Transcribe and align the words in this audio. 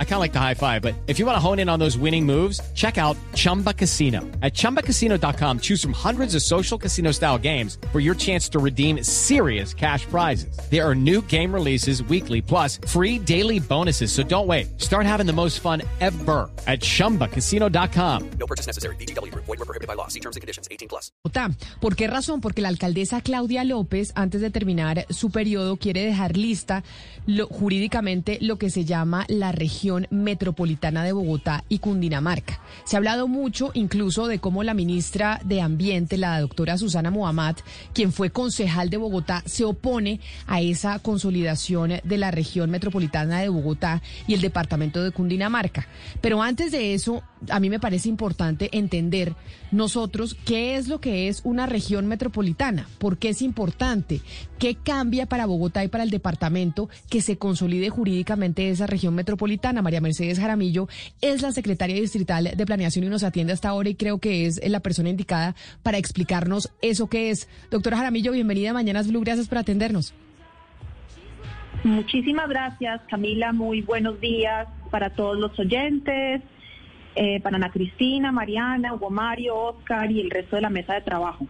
I 0.00 0.04
kind 0.04 0.14
of 0.14 0.20
like 0.20 0.32
the 0.32 0.40
high 0.40 0.54
five, 0.54 0.82
but 0.82 0.96
if 1.06 1.20
you 1.20 1.26
want 1.26 1.36
to 1.36 1.40
hone 1.40 1.60
in 1.60 1.68
on 1.68 1.78
those 1.78 1.96
winning 1.96 2.26
moves, 2.26 2.60
check 2.74 2.98
out 2.98 3.16
Chumba 3.34 3.72
Casino. 3.72 4.22
At 4.42 4.54
ChumbaCasino.com, 4.54 5.60
choose 5.60 5.80
from 5.80 5.92
hundreds 5.92 6.34
of 6.34 6.42
social 6.42 6.76
casino 6.76 7.12
style 7.12 7.38
games 7.38 7.78
for 7.92 8.00
your 8.00 8.16
chance 8.16 8.48
to 8.48 8.58
redeem 8.58 9.04
serious 9.04 9.72
cash 9.72 10.04
prizes. 10.06 10.58
There 10.68 10.84
are 10.84 10.96
new 10.96 11.22
game 11.28 11.54
releases 11.54 12.02
weekly, 12.02 12.42
plus 12.42 12.80
free 12.88 13.20
daily 13.20 13.60
bonuses. 13.60 14.10
So 14.10 14.24
don't 14.24 14.48
wait. 14.48 14.80
Start 14.80 15.06
having 15.06 15.26
the 15.26 15.32
most 15.32 15.60
fun 15.60 15.82
ever 16.00 16.50
at 16.66 16.80
ChumbaCasino.com. 16.80 18.30
No 18.40 18.46
purchase 18.48 18.66
necessary. 18.66 18.96
BGW. 18.96 19.32
Void 19.34 19.46
were 19.46 19.56
prohibited 19.58 19.86
by 19.86 19.94
law. 19.94 20.08
See 20.08 20.20
terms 20.20 20.34
and 20.34 20.40
conditions. 20.40 20.66
18 20.72 20.88
plus. 20.88 21.12
¿Por 21.80 21.94
qué 21.94 22.08
razón? 22.08 22.40
Porque 22.40 22.62
la 22.62 22.68
alcaldesa 22.68 23.20
Claudia 23.20 23.62
López, 23.64 24.12
antes 24.16 24.40
de 24.40 24.50
terminar 24.50 25.06
su 25.10 25.30
periodo, 25.30 25.76
quiere 25.76 26.04
dejar 26.04 26.36
lista 26.36 26.82
lo, 27.26 27.46
jurídicamente 27.46 28.38
lo 28.40 28.58
que 28.58 28.70
se 28.70 28.84
llama 28.84 29.24
la 29.28 29.52
región 29.52 29.87
metropolitana 30.10 31.04
de 31.04 31.12
Bogotá 31.12 31.64
y 31.68 31.78
Cundinamarca. 31.78 32.60
Se 32.84 32.96
ha 32.96 32.98
hablado 32.98 33.28
mucho 33.28 33.70
incluso 33.74 34.26
de 34.26 34.38
cómo 34.38 34.62
la 34.62 34.74
ministra 34.74 35.40
de 35.44 35.60
Ambiente, 35.60 36.16
la 36.16 36.40
doctora 36.40 36.78
Susana 36.78 37.10
Muhammad, 37.10 37.56
quien 37.92 38.12
fue 38.12 38.30
concejal 38.30 38.90
de 38.90 38.96
Bogotá, 38.96 39.42
se 39.46 39.64
opone 39.64 40.20
a 40.46 40.60
esa 40.60 40.98
consolidación 40.98 41.94
de 42.02 42.18
la 42.18 42.30
región 42.30 42.70
metropolitana 42.70 43.40
de 43.40 43.48
Bogotá 43.48 44.02
y 44.26 44.34
el 44.34 44.40
departamento 44.40 45.02
de 45.02 45.10
Cundinamarca. 45.10 45.86
Pero 46.20 46.42
antes 46.42 46.72
de 46.72 46.94
eso, 46.94 47.22
a 47.50 47.60
mí 47.60 47.70
me 47.70 47.80
parece 47.80 48.08
importante 48.08 48.68
entender 48.76 49.34
nosotros 49.70 50.36
qué 50.44 50.76
es 50.76 50.88
lo 50.88 51.00
que 51.00 51.28
es 51.28 51.42
una 51.44 51.66
región 51.66 52.06
metropolitana, 52.06 52.88
por 52.98 53.18
qué 53.18 53.30
es 53.30 53.42
importante, 53.42 54.20
qué 54.58 54.74
cambia 54.74 55.26
para 55.26 55.46
Bogotá 55.46 55.84
y 55.84 55.88
para 55.88 56.04
el 56.04 56.10
departamento 56.10 56.88
que 57.08 57.20
se 57.20 57.36
consolide 57.36 57.90
jurídicamente 57.90 58.70
esa 58.70 58.86
región 58.86 59.14
metropolitana. 59.14 59.77
María 59.82 60.00
Mercedes 60.00 60.38
Jaramillo 60.38 60.88
es 61.20 61.42
la 61.42 61.52
secretaria 61.52 61.96
distrital 61.96 62.50
de 62.56 62.66
Planeación 62.66 63.04
y 63.04 63.08
nos 63.08 63.22
atiende 63.22 63.52
hasta 63.52 63.68
ahora 63.68 63.88
y 63.88 63.94
creo 63.94 64.18
que 64.18 64.46
es 64.46 64.60
la 64.68 64.80
persona 64.80 65.08
indicada 65.08 65.54
para 65.82 65.98
explicarnos 65.98 66.70
eso 66.82 67.08
que 67.08 67.30
es. 67.30 67.48
Doctora 67.70 67.96
Jaramillo, 67.96 68.32
bienvenida 68.32 68.70
a 68.70 68.74
Mañanas 68.74 69.08
Blue, 69.08 69.20
gracias 69.20 69.48
por 69.48 69.58
atendernos. 69.58 70.14
Muchísimas 71.84 72.48
gracias, 72.48 73.00
Camila. 73.08 73.52
Muy 73.52 73.82
buenos 73.82 74.20
días 74.20 74.66
para 74.90 75.10
todos 75.10 75.38
los 75.38 75.56
oyentes 75.58 76.42
eh, 77.14 77.40
para 77.40 77.56
Ana 77.56 77.70
Cristina, 77.70 78.30
Mariana, 78.32 78.94
Hugo 78.94 79.10
Mario, 79.10 79.56
Oscar 79.56 80.10
y 80.10 80.20
el 80.20 80.30
resto 80.30 80.56
de 80.56 80.62
la 80.62 80.70
mesa 80.70 80.94
de 80.94 81.00
trabajo. 81.00 81.46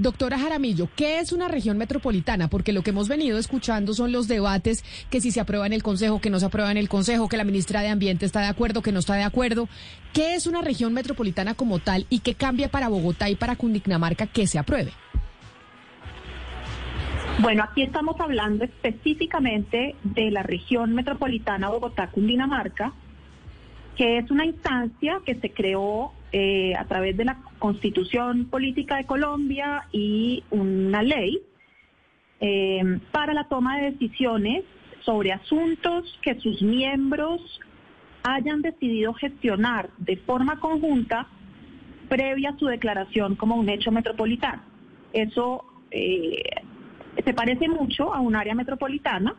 Doctora 0.00 0.38
Jaramillo, 0.38 0.88
¿qué 0.96 1.18
es 1.18 1.30
una 1.30 1.46
región 1.46 1.76
metropolitana? 1.76 2.48
Porque 2.48 2.72
lo 2.72 2.82
que 2.82 2.88
hemos 2.88 3.06
venido 3.06 3.36
escuchando 3.36 3.92
son 3.92 4.12
los 4.12 4.28
debates 4.28 4.82
que 5.10 5.20
si 5.20 5.30
se 5.30 5.40
aprueba 5.40 5.66
en 5.66 5.74
el 5.74 5.82
Consejo, 5.82 6.22
que 6.22 6.30
no 6.30 6.40
se 6.40 6.46
aprueba 6.46 6.70
en 6.70 6.78
el 6.78 6.88
Consejo, 6.88 7.28
que 7.28 7.36
la 7.36 7.44
ministra 7.44 7.82
de 7.82 7.88
Ambiente 7.88 8.24
está 8.24 8.40
de 8.40 8.46
acuerdo, 8.46 8.80
que 8.80 8.92
no 8.92 9.00
está 9.00 9.16
de 9.16 9.24
acuerdo. 9.24 9.68
¿Qué 10.14 10.36
es 10.36 10.46
una 10.46 10.62
región 10.62 10.94
metropolitana 10.94 11.52
como 11.52 11.80
tal 11.80 12.06
y 12.08 12.20
qué 12.20 12.32
cambia 12.32 12.70
para 12.70 12.88
Bogotá 12.88 13.28
y 13.28 13.36
para 13.36 13.56
Cundinamarca 13.56 14.26
que 14.26 14.46
se 14.46 14.58
apruebe? 14.58 14.92
Bueno, 17.40 17.62
aquí 17.62 17.82
estamos 17.82 18.18
hablando 18.20 18.64
específicamente 18.64 19.96
de 20.02 20.30
la 20.30 20.42
región 20.42 20.94
metropolitana 20.94 21.68
Bogotá-Cundinamarca, 21.68 22.94
que 23.96 24.16
es 24.16 24.30
una 24.30 24.46
instancia 24.46 25.20
que 25.26 25.34
se 25.34 25.50
creó 25.50 26.14
eh, 26.32 26.74
a 26.76 26.84
través 26.84 27.16
de 27.16 27.24
la 27.24 27.38
Constitución 27.58 28.46
Política 28.46 28.96
de 28.96 29.04
Colombia 29.04 29.88
y 29.92 30.44
una 30.50 31.02
ley 31.02 31.40
eh, 32.40 33.00
para 33.10 33.34
la 33.34 33.44
toma 33.48 33.78
de 33.78 33.90
decisiones 33.92 34.64
sobre 35.00 35.32
asuntos 35.32 36.18
que 36.22 36.38
sus 36.40 36.62
miembros 36.62 37.40
hayan 38.22 38.62
decidido 38.62 39.12
gestionar 39.14 39.90
de 39.98 40.16
forma 40.18 40.60
conjunta 40.60 41.26
previa 42.08 42.50
a 42.50 42.58
su 42.58 42.66
declaración 42.66 43.36
como 43.36 43.56
un 43.56 43.68
hecho 43.68 43.90
metropolitano. 43.90 44.62
Eso 45.12 45.64
eh, 45.90 46.42
se 47.24 47.34
parece 47.34 47.68
mucho 47.68 48.12
a 48.14 48.20
un 48.20 48.36
área 48.36 48.54
metropolitana, 48.54 49.34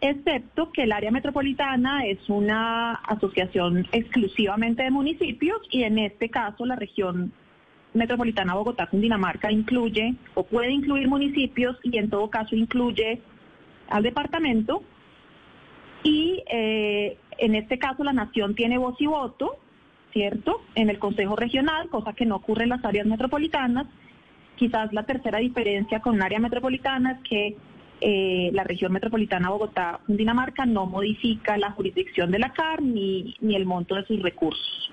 excepto 0.00 0.72
que 0.72 0.84
el 0.84 0.92
área 0.92 1.10
metropolitana 1.10 2.06
es 2.06 2.28
una 2.28 2.94
asociación 2.94 3.86
exclusivamente 3.92 4.82
de 4.82 4.90
municipios 4.90 5.60
y 5.70 5.82
en 5.82 5.98
este 5.98 6.30
caso 6.30 6.64
la 6.64 6.76
región 6.76 7.32
metropolitana 7.92 8.54
Bogotá-Cundinamarca 8.54 9.50
incluye 9.50 10.14
o 10.34 10.44
puede 10.44 10.70
incluir 10.70 11.08
municipios 11.08 11.76
y 11.82 11.98
en 11.98 12.08
todo 12.08 12.30
caso 12.30 12.54
incluye 12.54 13.20
al 13.88 14.02
departamento 14.02 14.82
y 16.02 16.42
eh, 16.50 17.18
en 17.38 17.54
este 17.54 17.78
caso 17.78 18.04
la 18.04 18.12
nación 18.12 18.54
tiene 18.54 18.78
voz 18.78 19.00
y 19.00 19.06
voto, 19.06 19.56
¿cierto? 20.12 20.62
En 20.74 20.88
el 20.88 20.98
Consejo 20.98 21.36
Regional, 21.36 21.88
cosa 21.88 22.12
que 22.12 22.26
no 22.26 22.36
ocurre 22.36 22.64
en 22.64 22.70
las 22.70 22.84
áreas 22.84 23.06
metropolitanas. 23.06 23.86
Quizás 24.56 24.92
la 24.92 25.04
tercera 25.04 25.38
diferencia 25.38 26.00
con 26.00 26.14
un 26.14 26.22
área 26.22 26.38
metropolitana 26.38 27.12
es 27.12 27.28
que 27.28 27.56
eh, 28.00 28.50
la 28.52 28.64
región 28.64 28.92
metropolitana 28.92 29.50
Bogotá-Dinamarca 29.50 30.66
no 30.66 30.86
modifica 30.86 31.56
la 31.58 31.72
jurisdicción 31.72 32.30
de 32.30 32.38
la 32.38 32.52
CAR 32.52 32.82
ni, 32.82 33.36
ni 33.40 33.56
el 33.56 33.66
monto 33.66 33.94
de 33.94 34.04
sus 34.04 34.20
recursos. 34.22 34.90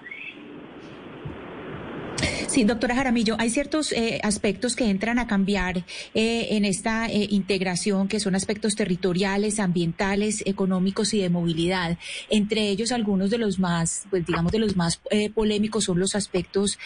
Sí, 2.47 2.63
doctora 2.63 2.96
Jaramillo, 2.96 3.35
hay 3.40 3.50
ciertos 3.50 3.91
eh, 3.91 4.22
aspectos 4.24 4.78
que 4.78 4.90
entran 4.90 5.19
a 5.19 5.28
cambiar 5.28 5.84
eh, 6.13 6.47
en 6.52 6.63
esta 6.63 7.08
eh, 7.08 7.28
integración, 7.30 8.08
que 8.08 8.22
son 8.22 8.35
aspectos 8.35 8.75
territoriales, 8.75 9.59
ambientales, 9.59 10.44
económicos 10.46 11.13
y 11.13 11.22
de 11.22 11.30
movilidad. 11.30 11.97
Entre 12.30 12.69
ellos, 12.69 12.94
algunos 12.94 13.31
de 13.31 13.38
los 13.38 13.59
más, 13.59 14.06
pues 14.09 14.25
digamos, 14.25 14.53
de 14.53 14.59
los 14.59 14.78
más 14.78 15.02
polémicos 15.36 15.84
son 15.84 16.00
los 16.00 16.16
aspectos 16.16 16.80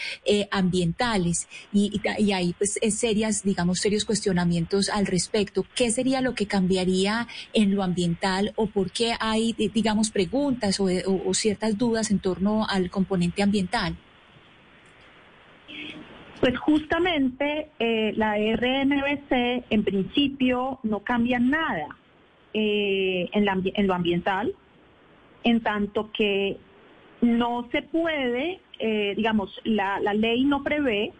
ambientales 0.50 1.46
y, 1.72 2.00
y, 2.18 2.32
hay 2.32 2.54
pues 2.54 2.78
serias, 2.94 3.44
digamos, 3.44 3.78
serios 3.78 4.04
cuestionamientos 4.04 4.88
al 4.88 5.06
respecto. 5.06 5.64
¿Qué 5.76 5.92
sería 5.92 6.20
lo 6.20 6.34
que 6.34 6.46
cambiaría 6.46 7.28
en 7.52 7.74
lo 7.74 7.84
ambiental 7.84 8.52
o 8.56 8.66
por 8.66 8.90
qué 8.90 9.14
hay, 9.20 9.52
digamos, 9.52 10.10
preguntas 10.10 10.80
o 10.80 11.34
ciertas 11.34 11.78
dudas 11.78 12.10
en 12.10 12.18
torno 12.18 12.66
al 12.68 12.90
componente 12.90 13.42
ambiental? 13.42 13.96
Pues 16.42 16.58
justamente 16.58 17.68
eh, 17.78 18.12
la 18.16 18.34
RNBC 18.34 19.64
en 19.70 19.84
principio 19.84 20.80
no 20.82 20.98
cambia 20.98 21.38
nada 21.38 21.86
eh, 22.52 23.30
en, 23.32 23.86
lo 23.86 23.94
ambiental, 23.94 24.52
en 25.44 25.60
tanto 25.60 26.10
que 26.10 26.56
no 27.20 27.68
se 27.70 27.82
puede, 27.82 28.58
eh, 28.80 29.14
digamos, 29.14 29.56
la, 29.62 30.00
la 30.00 30.14
ley 30.14 30.44
no 30.44 30.64
prevé 30.64 31.12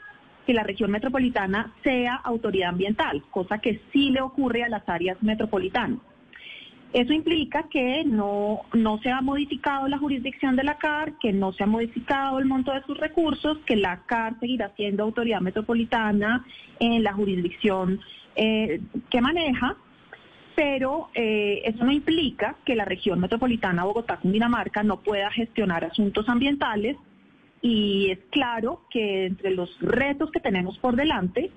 que 0.44 0.54
la 0.54 0.64
región 0.64 0.90
metropolitana 0.90 1.72
sea 1.84 2.16
autoridad 2.16 2.70
ambiental, 2.70 3.22
cosa 3.30 3.58
que 3.58 3.80
sí 3.92 4.10
le 4.10 4.22
ocurre 4.22 4.64
a 4.64 4.68
las 4.68 4.88
áreas 4.88 5.22
metropolitanas. 5.22 6.00
Eso 6.92 7.14
implica 7.14 7.68
que 7.70 8.04
no, 8.04 8.60
no 8.74 8.98
se 8.98 9.10
ha 9.10 9.22
modificado 9.22 9.88
la 9.88 9.96
jurisdicción 9.96 10.56
de 10.56 10.64
la 10.64 10.76
CAR, 10.76 11.14
que 11.18 11.32
no 11.32 11.52
se 11.52 11.64
ha 11.64 11.66
modificado 11.66 12.38
el 12.38 12.44
monto 12.44 12.70
de 12.72 12.82
sus 12.82 12.98
recursos, 12.98 13.58
que 13.64 13.76
la 13.76 14.02
CAR 14.04 14.38
seguirá 14.40 14.72
siendo 14.76 15.02
autoridad 15.02 15.40
metropolitana 15.40 16.44
en 16.80 17.02
la 17.02 17.14
jurisdicción 17.14 18.00
eh, 18.36 18.82
que 19.08 19.20
maneja, 19.22 19.76
pero 20.54 21.08
eh, 21.14 21.62
eso 21.64 21.82
no 21.82 21.92
implica 21.92 22.56
que 22.66 22.76
la 22.76 22.84
región 22.84 23.20
metropolitana 23.20 23.84
Bogotá-Cundinamarca 23.84 24.82
no 24.82 25.00
pueda 25.00 25.30
gestionar 25.30 25.84
asuntos 25.84 26.28
ambientales. 26.28 26.96
Y 27.62 28.10
es 28.10 28.18
claro 28.30 28.82
que 28.90 29.26
entre 29.26 29.52
los 29.52 29.70
retos 29.80 30.30
que 30.30 30.40
tenemos 30.40 30.76
por 30.78 30.96
delante 30.96 31.50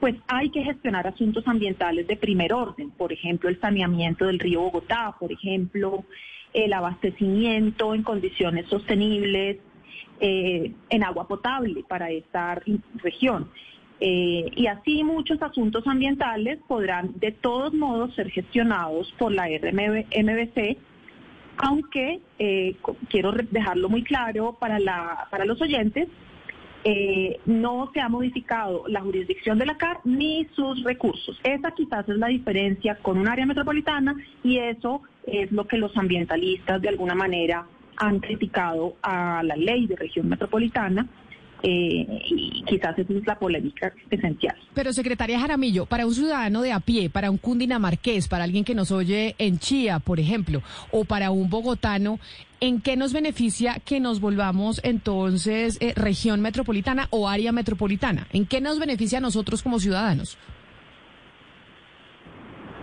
pues 0.00 0.16
hay 0.26 0.50
que 0.50 0.64
gestionar 0.64 1.06
asuntos 1.06 1.46
ambientales 1.46 2.06
de 2.08 2.16
primer 2.16 2.54
orden, 2.54 2.90
por 2.90 3.12
ejemplo, 3.12 3.50
el 3.50 3.60
saneamiento 3.60 4.26
del 4.26 4.38
río 4.38 4.62
Bogotá, 4.62 5.14
por 5.20 5.30
ejemplo, 5.30 6.04
el 6.54 6.72
abastecimiento 6.72 7.94
en 7.94 8.02
condiciones 8.02 8.66
sostenibles 8.68 9.58
eh, 10.18 10.72
en 10.88 11.04
agua 11.04 11.28
potable 11.28 11.84
para 11.86 12.10
esta 12.10 12.60
región. 12.96 13.50
Eh, 14.00 14.50
y 14.56 14.66
así 14.66 15.04
muchos 15.04 15.42
asuntos 15.42 15.86
ambientales 15.86 16.58
podrán 16.66 17.12
de 17.20 17.32
todos 17.32 17.74
modos 17.74 18.14
ser 18.14 18.30
gestionados 18.30 19.12
por 19.18 19.30
la 19.30 19.46
RMBC, 19.46 20.78
aunque 21.58 22.20
eh, 22.38 22.76
quiero 23.10 23.32
dejarlo 23.32 23.90
muy 23.90 24.02
claro 24.02 24.56
para, 24.58 24.78
la, 24.78 25.28
para 25.30 25.44
los 25.44 25.60
oyentes, 25.60 26.08
eh, 26.84 27.40
no 27.44 27.90
se 27.92 28.00
ha 28.00 28.08
modificado 28.08 28.84
la 28.88 29.00
jurisdicción 29.00 29.58
de 29.58 29.66
la 29.66 29.76
CAR 29.76 30.00
ni 30.04 30.46
sus 30.56 30.82
recursos. 30.82 31.38
Esa 31.44 31.72
quizás 31.72 32.08
es 32.08 32.16
la 32.16 32.28
diferencia 32.28 32.96
con 32.96 33.18
un 33.18 33.28
área 33.28 33.46
metropolitana 33.46 34.16
y 34.42 34.58
eso 34.58 35.02
es 35.26 35.52
lo 35.52 35.66
que 35.66 35.76
los 35.76 35.96
ambientalistas 35.96 36.80
de 36.80 36.88
alguna 36.88 37.14
manera 37.14 37.66
han 37.96 38.20
criticado 38.20 38.96
a 39.02 39.42
la 39.42 39.56
ley 39.56 39.86
de 39.86 39.96
región 39.96 40.28
metropolitana, 40.28 41.06
eh, 41.62 42.06
y 42.26 42.62
quizás 42.64 42.98
esa 42.98 43.12
es 43.12 43.26
la 43.26 43.38
polémica 43.38 43.92
esencial. 44.10 44.56
Pero, 44.74 44.92
secretaria 44.92 45.40
Jaramillo, 45.40 45.86
para 45.86 46.06
un 46.06 46.14
ciudadano 46.14 46.62
de 46.62 46.72
a 46.72 46.80
pie, 46.80 47.10
para 47.10 47.30
un 47.30 47.38
cundinamarqués, 47.38 48.28
para 48.28 48.44
alguien 48.44 48.64
que 48.64 48.74
nos 48.74 48.90
oye 48.90 49.34
en 49.38 49.58
Chía, 49.58 49.98
por 49.98 50.20
ejemplo, 50.20 50.62
o 50.90 51.04
para 51.04 51.30
un 51.30 51.50
bogotano, 51.50 52.18
¿en 52.60 52.80
qué 52.80 52.96
nos 52.96 53.12
beneficia 53.12 53.76
que 53.84 54.00
nos 54.00 54.20
volvamos 54.20 54.80
entonces 54.84 55.78
eh, 55.80 55.92
región 55.96 56.40
metropolitana 56.40 57.08
o 57.10 57.28
área 57.28 57.52
metropolitana? 57.52 58.26
¿En 58.32 58.46
qué 58.46 58.60
nos 58.60 58.78
beneficia 58.78 59.18
a 59.18 59.22
nosotros 59.22 59.62
como 59.62 59.78
ciudadanos? 59.78 60.38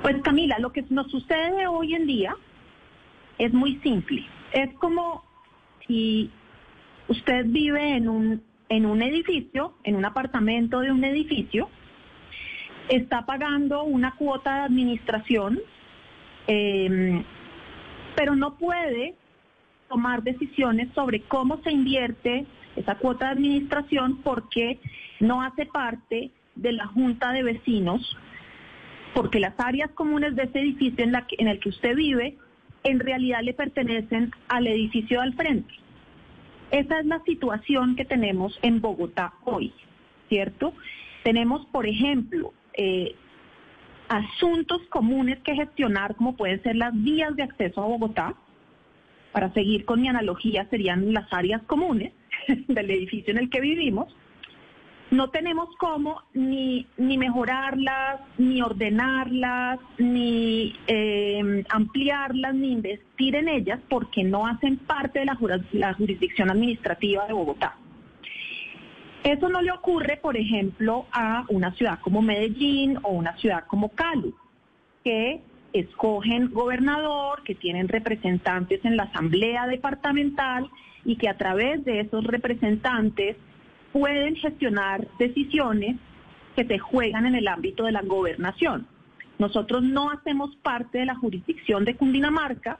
Pues 0.02 0.22
Camila, 0.24 0.58
lo 0.60 0.72
que 0.72 0.86
nos 0.90 1.10
sucede 1.10 1.68
hoy 1.68 1.96
en 1.96 2.08
día 2.08 2.36
es 3.38 3.54
muy 3.54 3.78
simple. 3.78 4.26
Es 4.54 4.74
como 4.76 5.24
si 5.88 6.30
usted 7.08 7.46
vive 7.48 7.96
en 7.96 8.10
un 8.10 8.47
en 8.70 8.86
un 8.86 9.02
edificio, 9.02 9.74
en 9.84 9.96
un 9.96 10.06
apartamento 10.06 10.82
de 10.82 10.92
un 10.92 11.04
edificio, 11.04 11.70
está 12.90 13.26
pagando 13.26 13.84
una 13.84 14.16
cuota 14.16 14.56
de 14.56 14.62
administración, 14.62 15.60
eh, 16.48 17.24
pero 18.16 18.36
no 18.36 18.58
puede 18.58 19.16
tomar 19.90 20.24
decisiones 20.24 20.90
sobre 20.94 21.22
cómo 21.22 21.62
se 21.64 21.72
invierte 21.72 22.46
esa 22.76 22.96
cuota 22.96 23.26
de 23.26 23.32
administración 23.32 24.22
porque 24.22 24.80
no 25.20 25.42
hace 25.42 25.66
parte 25.66 26.32
de 26.56 26.72
la 26.72 26.88
junta 26.88 27.32
de 27.32 27.44
vecinos, 27.44 28.18
porque 29.14 29.40
las 29.40 29.54
áreas 29.60 29.92
comunes 29.92 30.36
de 30.36 30.44
ese 30.44 30.60
edificio 30.60 31.04
en, 31.04 31.14
en 31.38 31.48
el 31.48 31.60
que 31.60 31.70
usted 31.70 31.96
vive 31.96 32.38
en 32.84 33.00
realidad 33.00 33.42
le 33.44 33.54
pertenecen 33.54 34.32
al 34.48 34.68
edificio 34.68 35.22
al 35.22 35.34
frente. 35.34 35.74
Esa 36.72 37.00
es 37.00 37.06
la 37.06 37.22
situación 37.24 37.96
que 37.96 38.06
tenemos 38.06 38.58
en 38.62 38.82
Bogotá 38.82 39.34
hoy, 39.46 39.74
¿cierto? 40.30 40.74
Tenemos, 41.24 41.66
por 41.68 41.88
ejemplo, 41.88 42.54
eh, 42.74 43.16
asuntos 44.10 44.82
comunes 44.90 45.40
que 45.40 45.56
gestionar, 45.56 46.16
como 46.16 46.36
pueden 46.36 46.62
ser 46.64 46.76
las 46.76 46.94
vías 46.94 47.36
de 47.36 47.44
acceso 47.44 47.82
a 47.82 47.88
Bogotá. 47.88 48.36
Para 49.32 49.54
seguir 49.54 49.86
con 49.86 50.02
mi 50.02 50.08
analogía, 50.08 50.68
serían 50.70 51.14
las 51.14 51.32
áreas 51.32 51.62
comunes 51.64 52.14
del 52.68 52.92
edificio 52.92 53.32
en 53.32 53.40
el 53.40 53.50
que 53.50 53.62
vivimos 53.62 54.14
no 55.10 55.30
tenemos 55.30 55.70
cómo 55.78 56.22
ni, 56.34 56.86
ni 56.98 57.18
mejorarlas, 57.18 58.22
ni 58.38 58.62
ordenarlas, 58.62 59.80
ni 59.98 60.76
eh, 60.88 61.64
ampliarlas, 61.70 62.54
ni 62.54 62.74
investir 62.74 63.36
en 63.36 63.48
ellas 63.48 63.80
porque 63.90 64.24
no 64.24 64.46
hacen 64.46 64.78
parte 64.78 65.20
de 65.20 65.26
la, 65.26 65.38
la 65.72 65.94
jurisdicción 65.94 66.50
administrativa 66.50 67.26
de 67.26 67.34
Bogotá. 67.34 67.76
Eso 69.24 69.50
no 69.50 69.62
le 69.62 69.72
ocurre, 69.72 70.18
por 70.18 70.38
ejemplo, 70.38 71.06
a 71.12 71.46
una 71.50 71.72
ciudad 71.74 72.00
como 72.00 72.22
Medellín 72.22 72.98
o 73.04 73.12
una 73.12 73.36
ciudad 73.38 73.66
como 73.68 73.90
Cali, 73.90 74.34
que 75.04 75.42
escogen 75.74 76.52
gobernador, 76.52 77.44
que 77.44 77.56
tienen 77.56 77.88
representantes 77.88 78.84
en 78.84 78.98
la 78.98 79.04
asamblea 79.04 79.68
departamental 79.68 80.70
y 81.06 81.16
que 81.16 81.30
a 81.30 81.38
través 81.38 81.84
de 81.86 82.02
esos 82.02 82.24
representantes 82.26 83.38
pueden 83.98 84.36
gestionar 84.36 85.08
decisiones 85.18 85.96
que 86.56 86.66
se 86.66 86.78
juegan 86.78 87.26
en 87.26 87.34
el 87.34 87.48
ámbito 87.48 87.86
de 87.86 87.92
la 87.92 88.04
gobernación. 88.04 88.86
Nosotros 89.40 89.82
no 89.82 90.12
hacemos 90.12 90.56
parte 90.58 91.00
de 91.00 91.06
la 91.06 91.16
jurisdicción 91.16 91.84
de 91.84 91.96
Cundinamarca, 91.96 92.78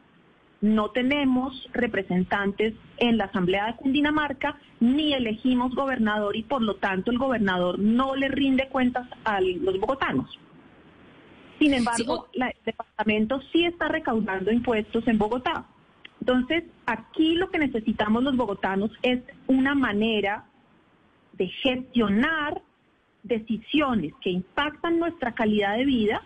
no 0.62 0.92
tenemos 0.92 1.70
representantes 1.74 2.76
en 2.98 3.18
la 3.18 3.26
Asamblea 3.26 3.66
de 3.66 3.76
Cundinamarca, 3.78 4.60
ni 4.80 5.14
elegimos 5.14 5.74
gobernador 5.74 6.36
y 6.36 6.44
por 6.44 6.62
lo 6.62 6.76
tanto 6.76 7.10
el 7.10 7.18
gobernador 7.18 7.80
no 7.80 8.16
le 8.16 8.28
rinde 8.28 8.68
cuentas 8.70 9.08
a 9.24 9.42
los 9.42 9.80
bogotanos. 9.80 10.40
Sin 11.58 11.74
embargo, 11.74 12.28
el 12.34 12.54
departamento 12.64 13.42
sí 13.52 13.66
está 13.66 13.88
recaudando 13.88 14.52
impuestos 14.52 15.08
en 15.08 15.18
Bogotá. 15.18 15.66
Entonces, 16.20 16.64
aquí 16.86 17.34
lo 17.34 17.50
que 17.50 17.58
necesitamos 17.58 18.24
los 18.24 18.36
bogotanos 18.36 18.92
es 19.02 19.22
una 19.48 19.74
manera 19.74 20.46
de 21.38 21.48
gestionar 21.48 22.62
decisiones 23.24 24.14
que 24.22 24.32
impactan 24.32 25.00
nuestra 25.00 25.34
calidad 25.34 25.78
de 25.78 25.86
vida, 25.86 26.22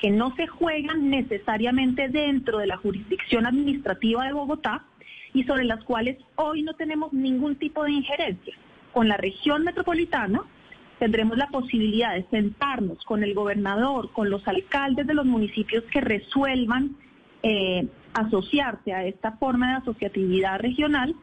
que 0.00 0.10
no 0.10 0.34
se 0.36 0.46
juegan 0.46 1.10
necesariamente 1.10 2.08
dentro 2.08 2.58
de 2.58 2.66
la 2.66 2.76
jurisdicción 2.76 3.46
administrativa 3.46 4.24
de 4.24 4.32
Bogotá 4.32 4.84
y 5.32 5.44
sobre 5.44 5.64
las 5.64 5.82
cuales 5.84 6.18
hoy 6.36 6.62
no 6.62 6.74
tenemos 6.74 7.12
ningún 7.12 7.56
tipo 7.56 7.84
de 7.84 7.92
injerencia. 7.92 8.54
Con 8.92 9.08
la 9.08 9.16
región 9.16 9.64
metropolitana 9.64 10.42
tendremos 10.98 11.36
la 11.36 11.48
posibilidad 11.48 12.14
de 12.14 12.24
sentarnos 12.30 13.04
con 13.04 13.24
el 13.24 13.34
gobernador, 13.34 14.12
con 14.12 14.30
los 14.30 14.46
alcaldes 14.46 15.06
de 15.06 15.14
los 15.14 15.26
municipios 15.26 15.84
que 15.84 16.00
resuelvan 16.00 16.96
eh, 17.42 17.88
asociarse 18.14 18.92
a 18.92 19.04
esta 19.04 19.32
forma 19.32 19.68
de 19.68 19.74
asociatividad 19.78 20.60
regional 20.60 21.14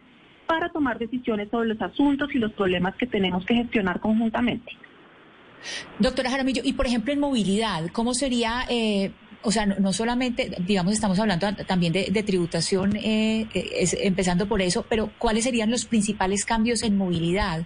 para 0.46 0.70
tomar 0.70 1.00
decisiones 1.00 1.50
sobre 1.50 1.70
los 1.70 1.82
asuntos 1.82 2.30
y 2.34 2.40
los 2.40 2.52
problemas 2.54 2.96
que 2.96 3.08
tenemos 3.08 3.46
que 3.46 3.56
gestionar 3.56 4.00
conjuntamente. 4.00 4.72
Doctora 6.00 6.30
Jaramillo, 6.30 6.62
y 6.66 6.74
por 6.74 6.88
ejemplo 6.88 7.14
en 7.14 7.20
movilidad, 7.20 7.88
¿cómo 7.92 8.14
sería, 8.14 8.64
eh, 8.70 9.12
o 9.44 9.52
sea, 9.52 9.66
no, 9.66 9.94
solamente, 9.94 10.52
digamos, 10.66 10.94
estamos 10.94 11.20
hablando 11.20 11.54
también 11.68 11.94
de, 11.94 12.24
tributación, 12.24 12.96
eh, 12.96 13.48
empezando 14.02 14.48
por 14.48 14.62
eso, 14.62 14.86
pero 14.90 15.12
¿cuáles 15.18 15.44
serían 15.44 15.70
los 15.70 15.86
principales 15.86 16.46
cambios 16.46 16.84
en 16.84 16.98
movilidad? 16.98 17.66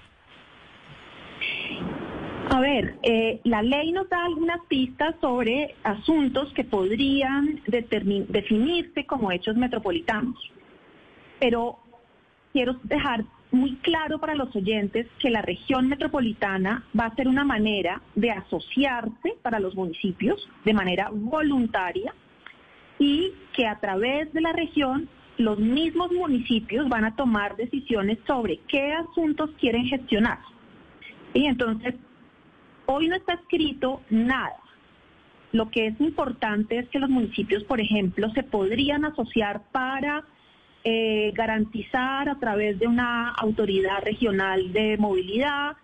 A 2.49 2.59
ver, 2.59 2.97
eh, 3.01 3.41
la 3.43 3.63
ley 3.63 3.91
nos 3.91 4.07
da 4.07 4.23
algunas 4.23 4.61
pistas 4.67 5.15
sobre 5.19 5.75
asuntos 5.83 6.53
que 6.53 6.63
podrían 6.63 7.61
definirse 7.67 9.05
como 9.05 9.31
hechos 9.31 9.55
metropolitanos, 9.55 10.37
pero 11.39 11.79
quiero 12.55 12.77
dejar 12.83 13.25
muy 13.51 13.75
claro 13.81 14.17
para 14.17 14.33
los 14.33 14.55
oyentes 14.55 15.07
que 15.19 15.29
la 15.29 15.41
región 15.41 15.89
metropolitana 15.89 16.85
va 16.97 17.07
a 17.07 17.15
ser 17.15 17.27
una 17.27 17.43
manera 17.43 18.01
de 18.15 18.31
asociarse 18.31 19.35
para 19.41 19.59
los 19.59 19.75
municipios 19.75 20.47
de 20.63 20.73
manera 20.73 21.09
voluntaria 21.11 22.13
y 22.97 23.33
que 23.51 23.67
a 23.67 23.77
través 23.81 24.31
de 24.31 24.39
la 24.39 24.53
región 24.53 25.09
los 25.37 25.59
mismos 25.59 26.13
municipios 26.13 26.87
van 26.87 27.03
a 27.03 27.17
tomar 27.17 27.57
decisiones 27.57 28.19
sobre 28.25 28.61
qué 28.69 28.93
asuntos 28.93 29.49
quieren 29.59 29.83
gestionar. 29.87 30.39
Y 31.33 31.47
entonces, 31.47 31.95
hoy 32.85 33.09
no 33.09 33.17
está 33.17 33.33
escrito 33.33 34.01
nada. 34.09 34.61
Lo 35.51 35.69
que 35.71 35.87
es 35.87 35.99
importante 35.99 36.79
es 36.79 36.87
que 36.87 36.99
los 36.99 37.09
municipios, 37.09 37.65
por 37.65 37.81
ejemplo, 37.81 38.29
se 38.29 38.43
podrían 38.43 39.03
asociar 39.03 39.61
para 39.73 40.23
eh, 40.87 41.31
garantizar 41.33 42.29
a 42.29 42.35
través 42.35 42.77
de 42.77 42.85
una 42.85 43.29
autoridad 43.31 44.03
regional 44.03 44.71
de 44.71 44.97
movilidad 44.97 45.77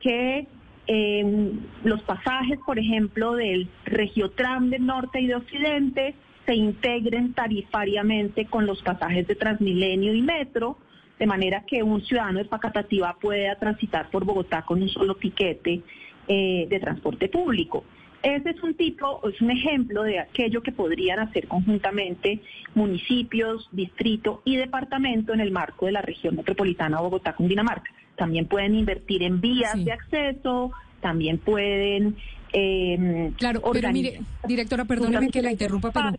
que 0.00 0.48
eh, 0.88 1.52
los 1.84 2.02
pasajes, 2.02 2.58
por 2.66 2.76
ejemplo, 2.76 3.34
del 3.34 3.68
Regiotram 3.84 4.68
del 4.70 4.84
norte 4.84 5.20
y 5.20 5.28
de 5.28 5.36
occidente 5.36 6.16
se 6.44 6.56
integren 6.56 7.34
tarifariamente 7.34 8.46
con 8.46 8.66
los 8.66 8.82
pasajes 8.82 9.28
de 9.28 9.36
Transmilenio 9.36 10.12
y 10.12 10.22
Metro, 10.22 10.76
de 11.20 11.26
manera 11.26 11.62
que 11.64 11.84
un 11.84 12.02
ciudadano 12.02 12.40
de 12.40 12.46
Pacatativa 12.46 13.16
pueda 13.20 13.54
transitar 13.60 14.10
por 14.10 14.24
Bogotá 14.24 14.62
con 14.62 14.82
un 14.82 14.88
solo 14.88 15.14
tiquete 15.14 15.82
eh, 16.26 16.66
de 16.68 16.80
transporte 16.80 17.28
público. 17.28 17.84
Ese 18.22 18.50
es 18.50 18.62
un 18.62 18.74
tipo, 18.74 19.20
es 19.28 19.40
un 19.40 19.50
ejemplo 19.50 20.02
de 20.02 20.18
aquello 20.18 20.62
que 20.62 20.72
podrían 20.72 21.20
hacer 21.20 21.46
conjuntamente 21.46 22.40
municipios, 22.74 23.68
distrito 23.70 24.42
y 24.44 24.56
departamento 24.56 25.32
en 25.32 25.40
el 25.40 25.52
marco 25.52 25.86
de 25.86 25.92
la 25.92 26.02
región 26.02 26.34
metropolitana 26.34 27.00
Bogotá-Cundinamarca. 27.00 27.92
También 28.16 28.46
pueden 28.46 28.74
invertir 28.74 29.22
en 29.22 29.40
vías 29.40 29.84
de 29.84 29.92
acceso, 29.92 30.72
también 31.00 31.38
pueden... 31.38 32.16
Eh, 32.52 33.30
claro, 33.36 33.62
pero 33.72 33.92
mire, 33.92 34.20
directora, 34.46 34.84
perdóneme 34.84 35.28
que 35.30 35.42
la 35.42 35.52
interrumpa, 35.52 35.92
pero 35.92 36.16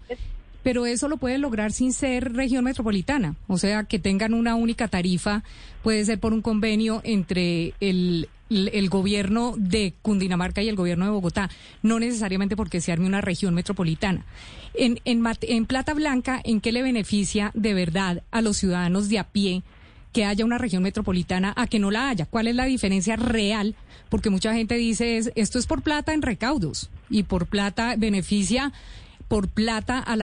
pero 0.63 0.85
eso 0.85 1.07
lo 1.07 1.17
pueden 1.17 1.41
lograr 1.41 1.71
sin 1.71 1.93
ser 1.93 2.33
región 2.33 2.65
metropolitana, 2.65 3.35
o 3.47 3.57
sea, 3.57 3.85
que 3.85 3.97
tengan 3.97 4.33
una 4.33 4.55
única 4.55 4.87
tarifa, 4.87 5.43
puede 5.83 6.03
ser 6.03 6.19
por 6.19 6.33
un 6.33 6.41
convenio 6.41 7.01
entre 7.05 7.73
el, 7.79 8.27
el, 8.49 8.89
gobierno 8.89 9.53
de 9.57 9.93
Cundinamarca 10.01 10.61
y 10.61 10.69
el 10.69 10.75
gobierno 10.75 11.05
de 11.05 11.11
Bogotá, 11.11 11.49
no 11.81 11.99
necesariamente 11.99 12.55
porque 12.55 12.81
se 12.81 12.91
arme 12.91 13.05
una 13.05 13.21
región 13.21 13.53
metropolitana. 13.53 14.25
En, 14.73 14.99
en, 15.05 15.65
Plata 15.65 15.93
Blanca, 15.93 16.41
¿en 16.43 16.61
qué 16.61 16.71
le 16.71 16.81
beneficia 16.81 17.51
de 17.53 17.73
verdad 17.73 18.23
a 18.31 18.41
los 18.41 18.57
ciudadanos 18.57 19.09
de 19.09 19.19
a 19.19 19.25
pie? 19.25 19.63
que 20.11 20.25
haya 20.25 20.43
una 20.43 20.57
región 20.57 20.81
metropolitana 20.81 21.53
a 21.55 21.67
que 21.67 21.77
no 21.77 21.91
la 21.91 22.09
haya. 22.09 22.25
¿Cuál 22.25 22.47
es 22.47 22.55
la 22.55 22.65
diferencia 22.65 23.15
real? 23.15 23.75
Porque 24.09 24.31
mucha 24.31 24.55
gente 24.55 24.73
dice 24.73 25.17
es, 25.17 25.31
esto 25.35 25.59
es 25.59 25.67
por 25.67 25.83
plata 25.83 26.15
en 26.15 26.23
recaudos 26.23 26.89
y 27.11 27.21
por 27.21 27.45
plata 27.45 27.93
beneficia 27.95 28.73
por 29.29 29.47
plata 29.47 29.99
a 29.99 30.15
la 30.15 30.23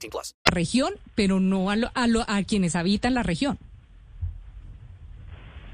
18 0.00 0.10
plus. 0.10 0.34
Región, 0.44 0.92
pero 1.14 1.40
no 1.40 1.70
a, 1.70 1.76
lo- 1.76 1.90
a, 1.94 2.06
lo- 2.06 2.24
a 2.28 2.42
quienes 2.44 2.76
habitan 2.76 3.14
la 3.14 3.22
región. 3.22 3.58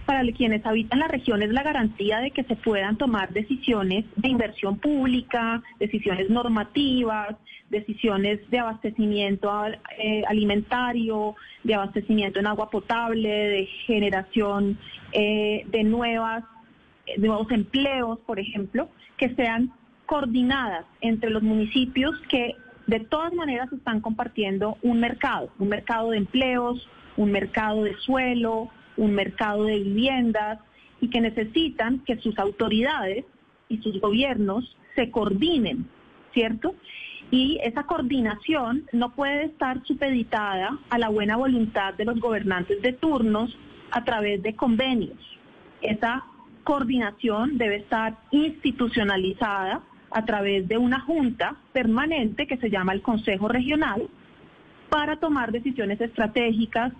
Para 0.06 0.22
quienes 0.32 0.64
habitan 0.66 0.98
la 0.98 1.08
región 1.08 1.42
es 1.42 1.48
la 1.50 1.62
garantía 1.62 2.18
de 2.18 2.30
que 2.30 2.44
se 2.44 2.56
puedan 2.56 2.98
tomar 2.98 3.32
decisiones 3.32 4.04
de 4.16 4.28
inversión 4.28 4.76
pública, 4.78 5.62
decisiones 5.80 6.28
normativas, 6.28 7.36
decisiones 7.70 8.38
de 8.50 8.58
abastecimiento 8.58 9.50
eh, 9.98 10.22
alimentario, 10.28 11.34
de 11.62 11.74
abastecimiento 11.74 12.38
en 12.38 12.46
agua 12.46 12.68
potable, 12.68 13.28
de 13.30 13.66
generación 13.86 14.78
eh, 15.12 15.64
de 15.68 15.84
nuevas 15.84 16.44
eh, 17.06 17.14
de 17.18 17.26
nuevos 17.26 17.50
empleos, 17.50 18.18
por 18.26 18.38
ejemplo, 18.38 18.90
que 19.16 19.34
sean 19.34 19.72
coordinadas 20.04 20.84
entre 21.00 21.30
los 21.30 21.42
municipios 21.42 22.14
que 22.28 22.54
de 22.86 23.00
todas 23.00 23.32
maneras 23.32 23.72
están 23.72 24.00
compartiendo 24.00 24.76
un 24.82 25.00
mercado, 25.00 25.50
un 25.58 25.68
mercado 25.68 26.10
de 26.10 26.18
empleos, 26.18 26.86
un 27.16 27.30
mercado 27.30 27.84
de 27.84 27.96
suelo, 27.98 28.70
un 28.96 29.14
mercado 29.14 29.64
de 29.64 29.78
viviendas 29.78 30.58
y 31.00 31.08
que 31.08 31.20
necesitan 31.20 32.00
que 32.00 32.16
sus 32.18 32.38
autoridades 32.38 33.24
y 33.68 33.78
sus 33.78 34.00
gobiernos 34.00 34.76
se 34.94 35.10
coordinen, 35.10 35.88
¿cierto? 36.32 36.74
Y 37.30 37.58
esa 37.62 37.84
coordinación 37.84 38.84
no 38.92 39.14
puede 39.14 39.44
estar 39.44 39.82
supeditada 39.84 40.78
a 40.90 40.98
la 40.98 41.08
buena 41.08 41.36
voluntad 41.36 41.94
de 41.94 42.04
los 42.04 42.20
gobernantes 42.20 42.80
de 42.82 42.92
turnos 42.92 43.56
a 43.90 44.04
través 44.04 44.42
de 44.42 44.54
convenios. 44.54 45.18
Esa 45.80 46.24
coordinación 46.64 47.58
debe 47.58 47.76
estar 47.76 48.18
institucionalizada 48.30 49.82
a 50.14 50.24
través 50.24 50.66
de 50.68 50.78
una 50.78 51.00
junta 51.00 51.56
permanente 51.72 52.46
que 52.46 52.56
se 52.56 52.70
llama 52.70 52.92
el 52.92 53.02
Consejo 53.02 53.48
Regional 53.48 54.08
para 54.88 55.16
tomar 55.18 55.50
decisiones 55.50 56.00
estratégicas 56.00 56.92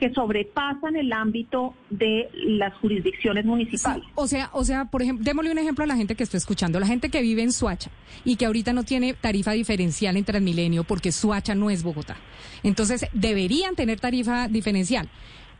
que 0.00 0.12
sobrepasan 0.12 0.96
el 0.96 1.12
ámbito 1.12 1.74
de 1.88 2.28
las 2.34 2.74
jurisdicciones 2.74 3.44
municipales. 3.44 4.04
Sí, 4.04 4.12
o 4.16 4.26
sea, 4.26 4.50
o 4.52 4.64
sea, 4.64 4.86
por 4.86 5.02
ejemplo, 5.02 5.24
démosle 5.24 5.52
un 5.52 5.58
ejemplo 5.58 5.84
a 5.84 5.86
la 5.86 5.96
gente 5.96 6.16
que 6.16 6.24
está 6.24 6.36
escuchando, 6.36 6.80
la 6.80 6.86
gente 6.86 7.10
que 7.10 7.22
vive 7.22 7.42
en 7.42 7.52
Suacha 7.52 7.90
y 8.24 8.36
que 8.36 8.46
ahorita 8.46 8.72
no 8.72 8.82
tiene 8.82 9.14
tarifa 9.14 9.52
diferencial 9.52 10.16
en 10.16 10.24
Transmilenio 10.24 10.82
porque 10.82 11.12
Suacha 11.12 11.54
no 11.54 11.70
es 11.70 11.84
Bogotá. 11.84 12.16
Entonces, 12.64 13.06
deberían 13.12 13.76
tener 13.76 14.00
tarifa 14.00 14.48
diferencial. 14.48 15.08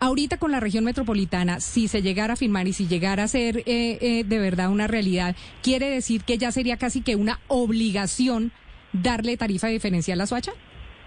Ahorita 0.00 0.36
con 0.36 0.52
la 0.52 0.60
región 0.60 0.84
metropolitana, 0.84 1.58
si 1.58 1.88
se 1.88 2.02
llegara 2.02 2.34
a 2.34 2.36
firmar 2.36 2.68
y 2.68 2.72
si 2.72 2.86
llegara 2.86 3.24
a 3.24 3.28
ser 3.28 3.58
eh, 3.58 3.98
eh, 4.00 4.24
de 4.24 4.38
verdad 4.38 4.70
una 4.70 4.86
realidad, 4.86 5.34
quiere 5.60 5.90
decir 5.90 6.22
que 6.22 6.38
ya 6.38 6.52
sería 6.52 6.76
casi 6.76 7.00
que 7.00 7.16
una 7.16 7.40
obligación 7.48 8.52
darle 8.92 9.36
tarifa 9.36 9.66
diferencial 9.66 10.20
a 10.20 10.26
Suacha. 10.26 10.52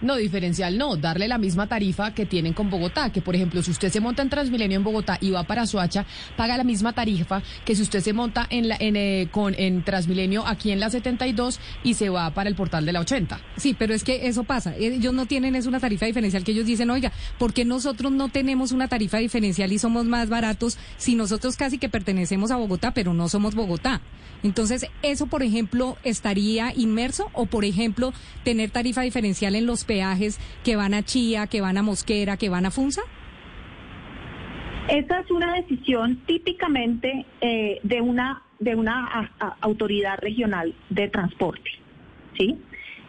No, 0.01 0.15
diferencial 0.15 0.77
no, 0.77 0.98
darle 0.98 1.27
la 1.27 1.38
misma 1.38 1.67
tarifa 1.67 2.13
que 2.13 2.25
tienen 2.25 2.53
con 2.53 2.70
Bogotá, 2.70 3.12
que 3.12 3.22
por 3.22 3.36
ejemplo, 3.36 3.62
si 3.62 3.72
usted 3.72 3.89
se 3.89 4.00
monta 4.00 4.22
en 4.24 4.29
Transmilenio 4.29 4.77
en 4.77 4.84
Bogotá 4.84 5.17
y 5.22 5.31
va 5.31 5.43
para 5.43 5.67
Soacha, 5.67 6.05
paga 6.36 6.58
la 6.58 6.63
misma 6.63 6.93
tarifa 6.93 7.43
que 7.65 7.75
si 7.75 7.84
usted 7.84 8.00
se 8.00 8.13
monta 8.13 8.48
en 8.50 8.67
la, 8.67 8.77
en, 8.79 8.96
eh, 8.96 9.27
con, 9.31 9.53
en 9.58 9.84
Transmilenio 9.84 10.46
aquí 10.48 10.72
en 10.72 10.79
la 10.79 10.89
72 10.89 11.60
y 11.84 11.93
se 11.93 12.10
va 12.10 12.31
para 12.31 12.50
el 12.50 12.55
portal 12.55 12.86
de 12.86 12.93
la 12.93 13.01
80. 13.01 13.39
Sí, 13.58 13.75
pero 13.77 13.93
es 13.93 14.03
que 14.03 14.27
eso 14.27 14.43
pasa. 14.43 14.75
Ellos 14.75 15.13
no 15.13 15.25
tienen 15.27 15.55
es 15.55 15.67
una 15.67 15.79
tarifa 15.79 16.08
diferencial 16.08 16.43
que 16.43 16.51
ellos 16.51 16.65
dicen, 16.65 16.89
oiga, 16.89 17.12
¿por 17.38 17.53
qué 17.53 17.63
nosotros 17.65 18.12
no 18.12 18.29
tenemos 18.29 18.72
una 18.72 18.88
tarifa 18.88 19.17
diferencial 19.17 19.72
y 19.72 19.79
somos 19.79 20.05
más 20.05 20.29
baratos 20.29 20.77
si 20.98 21.15
nosotros 21.15 21.58
casi 21.58 21.77
que 21.77 21.89
pertenecemos 21.89 22.51
a 22.51 22.58
Bogotá, 22.58 22.91
pero 22.93 23.13
no 23.13 23.29
somos 23.29 23.53
Bogotá? 23.53 24.01
Entonces, 24.43 24.88
¿eso, 25.03 25.27
por 25.27 25.43
ejemplo, 25.43 25.98
estaría 26.03 26.74
inmerso? 26.75 27.29
O, 27.33 27.45
por 27.45 27.65
ejemplo, 27.65 28.12
tener 28.43 28.71
tarifa 28.71 29.01
diferencial 29.01 29.55
en 29.55 29.65
los 29.65 29.86
peajes 29.86 30.39
que 30.63 30.75
van 30.75 30.93
a 30.93 31.03
Chía, 31.03 31.48
que 31.48 31.62
van 31.62 31.77
a 31.77 31.83
Mosquera, 31.83 32.38
que 32.38 32.50
van 32.50 32.65
a 32.65 32.71
Funza? 32.71 33.01
Esa 34.88 35.19
es 35.19 35.31
una 35.31 35.55
decisión 35.55 36.17
típicamente 36.25 37.25
eh, 37.39 37.79
de 37.83 38.01
una, 38.01 38.41
de 38.60 38.75
una 38.75 39.31
autoridad 39.62 40.17
regional 40.19 40.74
de 40.89 41.07
transporte. 41.07 41.69
¿sí? 42.38 42.57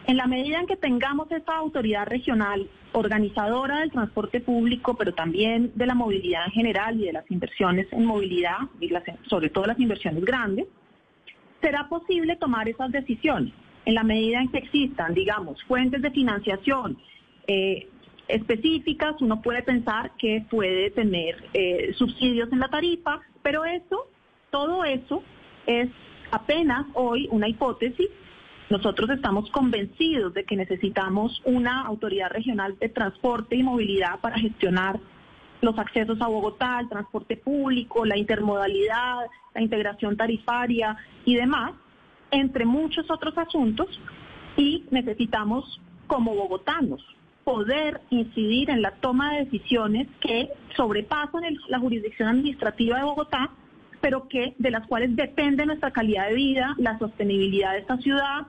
En 0.05 0.17
la 0.17 0.27
medida 0.27 0.59
en 0.59 0.67
que 0.67 0.77
tengamos 0.77 1.31
esta 1.31 1.55
autoridad 1.57 2.05
regional 2.05 2.69
organizadora 2.91 3.79
del 3.79 3.91
transporte 3.91 4.39
público, 4.39 4.95
pero 4.95 5.13
también 5.13 5.71
de 5.73 5.85
la 5.87 5.95
movilidad 5.95 6.45
en 6.45 6.51
general 6.51 6.99
y 6.99 7.05
de 7.05 7.13
las 7.13 7.29
inversiones 7.31 7.87
en 7.91 8.05
movilidad, 8.05 8.57
y 8.79 8.89
las, 8.89 9.03
sobre 9.27 9.49
todo 9.49 9.65
las 9.65 9.79
inversiones 9.79 10.23
grandes, 10.23 10.67
será 11.63 11.87
posible 11.87 12.35
tomar 12.35 12.67
esas 12.67 12.91
decisiones 12.91 13.53
en 13.85 13.95
la 13.95 14.03
medida 14.03 14.41
en 14.41 14.49
que 14.49 14.59
existan, 14.59 15.13
digamos, 15.13 15.63
fuentes 15.63 16.01
de 16.01 16.11
financiación 16.11 16.97
eh, 17.47 17.87
específicas, 18.27 19.15
uno 19.21 19.41
puede 19.41 19.63
pensar 19.63 20.11
que 20.17 20.45
puede 20.49 20.91
tener 20.91 21.43
eh, 21.53 21.93
subsidios 21.97 22.51
en 22.51 22.59
la 22.59 22.67
tarifa, 22.67 23.21
pero 23.41 23.65
eso, 23.65 24.07
todo 24.51 24.83
eso 24.83 25.23
es 25.65 25.89
apenas 26.31 26.85
hoy 26.93 27.27
una 27.31 27.47
hipótesis. 27.47 28.07
Nosotros 28.69 29.09
estamos 29.09 29.49
convencidos 29.51 30.33
de 30.33 30.45
que 30.45 30.55
necesitamos 30.55 31.41
una 31.45 31.81
autoridad 31.81 32.29
regional 32.29 32.77
de 32.79 32.89
transporte 32.89 33.55
y 33.55 33.63
movilidad 33.63 34.19
para 34.19 34.37
gestionar 34.37 34.99
los 35.63 35.79
accesos 35.79 36.21
a 36.21 36.27
Bogotá, 36.27 36.79
el 36.79 36.89
transporte 36.89 37.37
público, 37.37 38.05
la 38.05 38.17
intermodalidad, 38.17 39.25
la 39.55 39.61
integración 39.61 40.17
tarifaria 40.17 40.97
y 41.25 41.35
demás, 41.35 41.73
entre 42.31 42.65
muchos 42.65 43.09
otros 43.09 43.37
asuntos, 43.37 43.87
y 44.57 44.85
necesitamos, 44.91 45.79
como 46.07 46.35
bogotanos, 46.35 47.01
poder 47.43 48.01
incidir 48.09 48.69
en 48.69 48.81
la 48.81 48.91
toma 48.91 49.33
de 49.33 49.45
decisiones 49.45 50.07
que 50.19 50.49
sobrepasan 50.75 51.43
el, 51.43 51.57
la 51.69 51.79
jurisdicción 51.79 52.29
administrativa 52.29 52.97
de 52.97 53.03
Bogotá, 53.03 53.49
pero 54.01 54.27
que 54.27 54.55
de 54.57 54.71
las 54.71 54.85
cuales 54.87 55.15
depende 55.15 55.65
nuestra 55.65 55.91
calidad 55.91 56.27
de 56.27 56.35
vida, 56.35 56.75
la 56.77 56.99
sostenibilidad 56.99 57.71
de 57.71 57.79
esta 57.79 57.97
ciudad, 57.97 58.47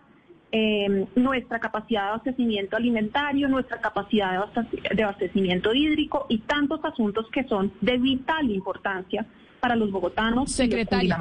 eh, 0.57 1.09
nuestra 1.17 1.59
capacidad 1.59 2.03
de 2.03 2.09
abastecimiento 2.11 2.77
alimentario, 2.77 3.49
nuestra 3.49 3.81
capacidad 3.81 4.47
de 4.95 5.03
abastecimiento 5.03 5.75
hídrico 5.75 6.27
y 6.29 6.39
tantos 6.39 6.79
asuntos 6.85 7.27
que 7.33 7.43
son 7.49 7.73
de 7.81 7.99
vital 7.99 8.49
importancia 8.49 9.27
para 9.59 9.75
los 9.75 9.91
bogotanos. 9.91 10.53
Secretaria. 10.53 11.19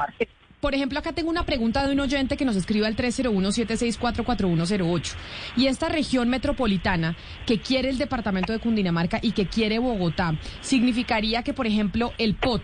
Por 0.62 0.76
ejemplo, 0.76 1.00
acá 1.00 1.14
tengo 1.14 1.32
una 1.32 1.48
pregunta 1.48 1.84
de 1.88 1.94
un 1.94 2.00
oyente 2.00 2.38
que 2.38 2.46
nos 2.46 2.56
escribe 2.56 2.86
al 2.86 2.96
301-764-4108. 2.96 5.16
Y 5.58 5.66
esta 5.66 5.90
región 5.90 6.30
metropolitana 6.30 7.16
que 7.48 7.60
quiere 7.60 7.90
el 7.90 7.98
departamento 7.98 8.54
de 8.54 8.60
Cundinamarca 8.60 9.18
y 9.20 9.32
que 9.32 9.48
quiere 9.48 9.80
Bogotá, 9.80 10.36
¿significaría 10.62 11.42
que, 11.42 11.56
por 11.56 11.66
ejemplo, 11.66 12.14
el 12.20 12.36
POT, 12.36 12.62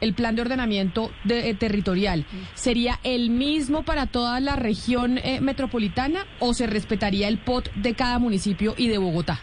el 0.00 0.14
plan 0.14 0.34
de 0.34 0.42
ordenamiento 0.42 1.10
de, 1.24 1.50
eh, 1.50 1.54
territorial, 1.54 2.24
sería 2.54 2.98
el 3.04 3.30
mismo 3.30 3.82
para 3.84 4.06
toda 4.06 4.40
la 4.40 4.56
región 4.56 5.18
eh, 5.18 5.40
metropolitana 5.40 6.26
o 6.38 6.54
se 6.54 6.66
respetaría 6.66 7.28
el 7.28 7.38
POT 7.38 7.70
de 7.74 7.94
cada 7.94 8.18
municipio 8.18 8.74
y 8.76 8.88
de 8.88 8.98
Bogotá? 8.98 9.40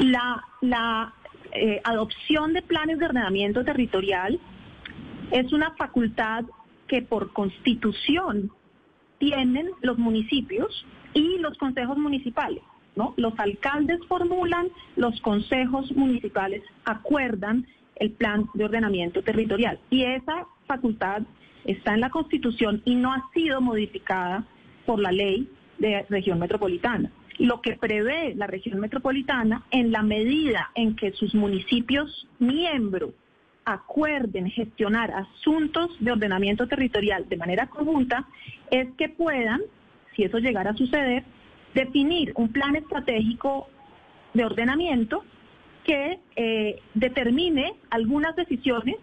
La, 0.00 0.44
la 0.60 1.14
eh, 1.52 1.80
adopción 1.84 2.54
de 2.54 2.62
planes 2.62 2.98
de 2.98 3.04
ordenamiento 3.04 3.64
territorial 3.64 4.40
es 5.30 5.52
una 5.52 5.72
facultad 5.72 6.44
que 6.88 7.02
por 7.02 7.32
constitución 7.32 8.50
tienen 9.18 9.70
los 9.82 9.98
municipios 9.98 10.84
y 11.14 11.38
los 11.38 11.56
consejos 11.58 11.96
municipales. 11.98 12.62
¿no? 12.96 13.14
Los 13.16 13.38
alcaldes 13.38 13.98
formulan, 14.08 14.68
los 14.96 15.20
consejos 15.20 15.92
municipales 15.92 16.62
acuerdan 16.84 17.66
el 18.02 18.10
plan 18.10 18.48
de 18.54 18.64
ordenamiento 18.64 19.22
territorial. 19.22 19.78
Y 19.88 20.02
esa 20.02 20.48
facultad 20.66 21.22
está 21.64 21.94
en 21.94 22.00
la 22.00 22.10
Constitución 22.10 22.82
y 22.84 22.96
no 22.96 23.12
ha 23.12 23.30
sido 23.32 23.60
modificada 23.60 24.44
por 24.84 24.98
la 24.98 25.12
ley 25.12 25.48
de 25.78 26.04
región 26.10 26.40
metropolitana. 26.40 27.12
Lo 27.38 27.60
que 27.60 27.76
prevé 27.76 28.34
la 28.34 28.48
región 28.48 28.80
metropolitana, 28.80 29.62
en 29.70 29.92
la 29.92 30.02
medida 30.02 30.72
en 30.74 30.96
que 30.96 31.12
sus 31.12 31.32
municipios 31.32 32.26
miembros 32.40 33.12
acuerden 33.64 34.50
gestionar 34.50 35.12
asuntos 35.12 35.96
de 36.00 36.10
ordenamiento 36.10 36.66
territorial 36.66 37.28
de 37.28 37.36
manera 37.36 37.68
conjunta, 37.68 38.26
es 38.72 38.88
que 38.98 39.08
puedan, 39.10 39.60
si 40.16 40.24
eso 40.24 40.38
llegara 40.38 40.72
a 40.72 40.76
suceder, 40.76 41.22
definir 41.72 42.32
un 42.34 42.48
plan 42.48 42.74
estratégico 42.74 43.68
de 44.34 44.44
ordenamiento 44.44 45.24
que 45.84 46.18
eh, 46.36 46.80
determine 46.94 47.74
algunas 47.90 48.36
decisiones 48.36 48.96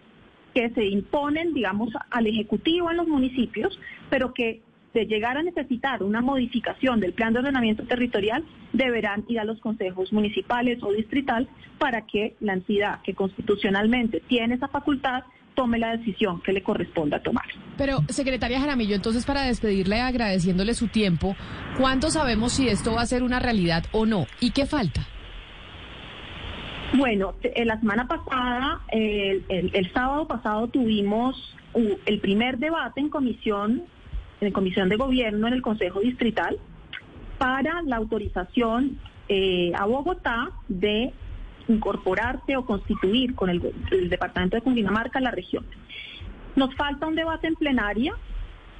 que 0.54 0.70
se 0.70 0.86
imponen, 0.86 1.54
digamos, 1.54 1.90
al 2.10 2.26
Ejecutivo 2.26 2.90
en 2.90 2.96
los 2.96 3.06
municipios, 3.06 3.78
pero 4.08 4.34
que 4.34 4.62
de 4.94 5.06
llegar 5.06 5.36
a 5.36 5.42
necesitar 5.42 6.02
una 6.02 6.20
modificación 6.20 6.98
del 7.00 7.12
plan 7.12 7.32
de 7.32 7.38
ordenamiento 7.38 7.84
territorial, 7.84 8.44
deberán 8.72 9.24
ir 9.28 9.38
a 9.38 9.44
los 9.44 9.60
consejos 9.60 10.12
municipales 10.12 10.82
o 10.82 10.92
distrital 10.92 11.48
para 11.78 12.06
que 12.06 12.34
la 12.40 12.54
entidad 12.54 13.00
que 13.02 13.14
constitucionalmente 13.14 14.20
tiene 14.26 14.56
esa 14.56 14.68
facultad 14.68 15.22
tome 15.54 15.78
la 15.78 15.96
decisión 15.96 16.40
que 16.42 16.52
le 16.52 16.62
corresponda 16.62 17.22
tomar. 17.22 17.44
Pero, 17.76 17.98
secretaria 18.08 18.60
Jaramillo, 18.60 18.94
entonces 18.94 19.24
para 19.26 19.42
despedirle 19.42 20.00
agradeciéndole 20.00 20.74
su 20.74 20.88
tiempo, 20.88 21.36
¿cuándo 21.78 22.10
sabemos 22.10 22.52
si 22.52 22.68
esto 22.68 22.94
va 22.94 23.02
a 23.02 23.06
ser 23.06 23.22
una 23.22 23.38
realidad 23.40 23.84
o 23.92 24.06
no? 24.06 24.26
¿Y 24.40 24.50
qué 24.50 24.66
falta? 24.66 25.06
Bueno, 26.94 27.34
la 27.56 27.78
semana 27.78 28.08
pasada, 28.08 28.80
el, 28.88 29.90
sábado 29.92 30.26
pasado 30.26 30.68
tuvimos 30.68 31.56
el 31.74 32.20
primer 32.20 32.58
debate 32.58 33.00
en 33.00 33.08
comisión, 33.10 33.84
en 34.40 34.52
comisión 34.52 34.88
de 34.88 34.96
gobierno 34.96 35.46
en 35.46 35.54
el 35.54 35.62
Consejo 35.62 36.00
Distrital 36.00 36.58
para 37.38 37.82
la 37.82 37.96
autorización 37.96 38.98
eh, 39.28 39.72
a 39.76 39.86
Bogotá 39.86 40.50
de 40.68 41.12
incorporarse 41.68 42.56
o 42.56 42.66
constituir 42.66 43.36
con 43.36 43.50
el, 43.50 43.60
departamento 44.10 44.56
de 44.56 44.62
Cundinamarca 44.62 45.20
la 45.20 45.30
región. 45.30 45.64
Nos 46.56 46.74
falta 46.74 47.06
un 47.06 47.14
debate 47.14 47.46
en 47.46 47.54
plenaria 47.54 48.14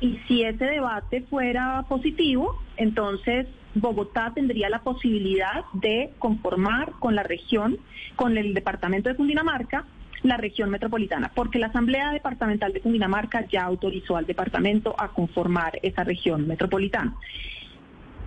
y 0.00 0.18
si 0.26 0.42
ese 0.42 0.64
debate 0.64 1.22
fuera 1.30 1.84
positivo, 1.88 2.60
entonces 2.76 3.46
Bogotá 3.74 4.32
tendría 4.34 4.68
la 4.68 4.82
posibilidad 4.82 5.64
de 5.74 6.12
conformar 6.18 6.92
con 6.98 7.14
la 7.14 7.22
región, 7.22 7.78
con 8.16 8.36
el 8.36 8.52
departamento 8.52 9.08
de 9.08 9.16
Cundinamarca, 9.16 9.84
la 10.22 10.36
región 10.36 10.70
metropolitana, 10.70 11.30
porque 11.34 11.58
la 11.58 11.68
Asamblea 11.68 12.12
Departamental 12.12 12.72
de 12.72 12.80
Cundinamarca 12.80 13.46
ya 13.46 13.64
autorizó 13.64 14.16
al 14.16 14.26
departamento 14.26 14.94
a 14.98 15.08
conformar 15.08 15.78
esa 15.82 16.04
región 16.04 16.46
metropolitana. 16.46 17.14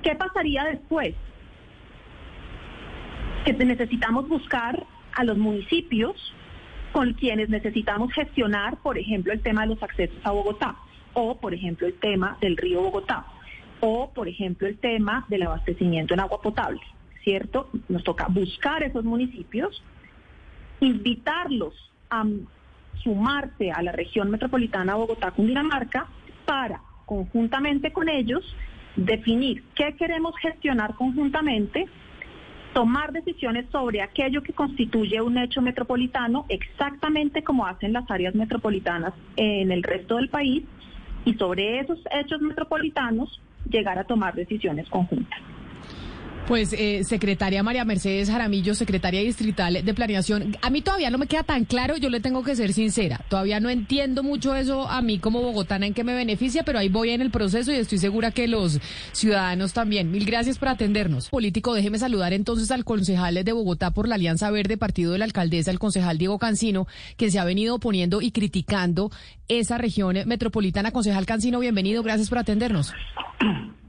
¿Qué 0.02 0.16
pasaría 0.16 0.64
después? 0.64 1.14
Que 3.46 3.54
necesitamos 3.54 4.28
buscar 4.28 4.86
a 5.14 5.24
los 5.24 5.38
municipios 5.38 6.34
con 6.94 7.14
quienes 7.14 7.50
necesitamos 7.50 8.12
gestionar, 8.14 8.78
por 8.78 8.98
ejemplo, 8.98 9.34
el 9.34 9.42
tema 9.42 9.62
de 9.62 9.68
los 9.68 9.84
accesos 9.84 10.18
a 10.24 10.32
Bogotá 10.32 10.76
o, 11.14 11.38
por 11.38 11.54
ejemplo, 11.54 11.86
el 11.86 11.94
tema 12.00 12.38
del 12.42 12.58
río 12.58 12.82
Bogotá 12.82 13.26
o, 13.86 14.10
por 14.14 14.30
ejemplo, 14.30 14.66
el 14.66 14.78
tema 14.78 15.26
del 15.28 15.44
abastecimiento 15.44 16.14
en 16.14 16.22
agua 16.22 16.42
potable, 16.42 16.80
¿cierto? 17.22 17.70
Nos 17.90 18.02
toca 18.06 18.28
buscar 18.30 18.82
esos 18.82 19.04
municipios, 19.04 19.84
invitarlos 20.80 21.74
a 22.10 22.24
sumarse 23.04 23.72
a 23.72 23.82
la 23.82 23.92
región 23.92 24.32
metropolitana 24.32 24.96
Bogotá-Cundinamarca 24.96 26.08
para, 26.46 26.80
conjuntamente 27.06 27.92
con 27.92 28.08
ellos, 28.08 28.56
definir 28.96 29.66
qué 29.76 29.98
queremos 29.98 30.34
gestionar 30.38 30.96
conjuntamente, 30.96 31.88
tomar 32.74 33.12
decisiones 33.12 33.66
sobre 33.70 34.02
aquello 34.02 34.44
que 34.44 34.54
constituye 34.54 35.22
un 35.22 35.38
hecho 35.38 35.62
metropolitano, 35.62 36.46
exactamente 36.48 37.44
como 37.44 37.66
hacen 37.66 37.92
las 37.92 38.10
áreas 38.10 38.34
metropolitanas 38.34 39.14
en 39.36 39.74
el 39.74 39.84
resto 39.84 40.16
del 40.16 40.30
país, 40.30 40.64
y 41.26 41.34
sobre 41.34 41.82
esos 41.82 42.00
hechos 42.12 42.40
metropolitanos 42.40 43.42
llegar 43.66 43.98
a 43.98 44.04
tomar 44.04 44.36
decisiones 44.36 44.90
conjuntas. 44.90 45.40
Pues, 46.48 46.74
eh, 46.74 47.06
secretaria 47.06 47.64
María 47.64 47.86
Mercedes 47.86 48.30
Jaramillo, 48.30 48.76
secretaria 48.76 49.22
distrital 49.22 49.86
de 49.86 49.94
planeación, 49.94 50.58
a 50.62 50.70
mí 50.70 50.82
todavía 50.82 51.10
no 51.10 51.18
me 51.18 51.28
queda 51.28 51.44
tan 51.44 51.64
claro, 51.64 51.96
yo 51.96 52.10
le 52.10 52.20
tengo 52.20 52.44
que 52.44 52.54
ser 52.58 52.74
sincera, 52.74 53.22
todavía 53.30 53.62
no 53.62 53.70
entiendo 53.70 54.24
mucho 54.24 54.54
eso 54.54 54.90
a 54.90 55.02
mí 55.02 55.20
como 55.20 55.42
bogotana 55.42 55.88
en 55.88 55.94
qué 55.94 56.04
me 56.04 56.14
beneficia, 56.14 56.64
pero 56.64 56.80
ahí 56.80 56.90
voy 56.90 57.12
en 57.12 57.22
el 57.22 57.32
proceso 57.32 57.72
y 57.72 57.76
estoy 57.76 57.98
segura 57.98 58.32
que 58.32 58.50
los 58.50 58.80
ciudadanos 59.14 59.72
también. 59.72 60.12
Mil 60.12 60.26
gracias 60.26 60.58
por 60.58 60.68
atendernos. 60.68 61.30
Político, 61.30 61.74
déjeme 61.74 61.98
saludar 61.98 62.34
entonces 62.34 62.72
al 62.72 62.84
concejal 62.84 63.42
de 63.42 63.52
Bogotá 63.54 63.92
por 63.92 64.10
la 64.10 64.16
Alianza 64.16 64.52
Verde, 64.52 64.76
partido 64.76 65.14
de 65.14 65.20
la 65.20 65.26
alcaldesa, 65.26 65.72
el 65.72 65.80
concejal 65.80 66.18
Diego 66.18 66.40
Cancino, 66.40 66.88
que 67.16 67.32
se 67.32 67.40
ha 67.40 67.46
venido 67.46 67.76
oponiendo 67.76 68.22
y 68.22 68.32
criticando 68.32 69.12
esa 69.48 69.78
región 69.78 70.18
metropolitana. 70.26 70.92
Concejal 70.92 71.26
Cancino, 71.26 71.60
bienvenido, 71.60 72.04
gracias 72.04 72.28
por 72.28 72.40
atendernos. 72.40 72.92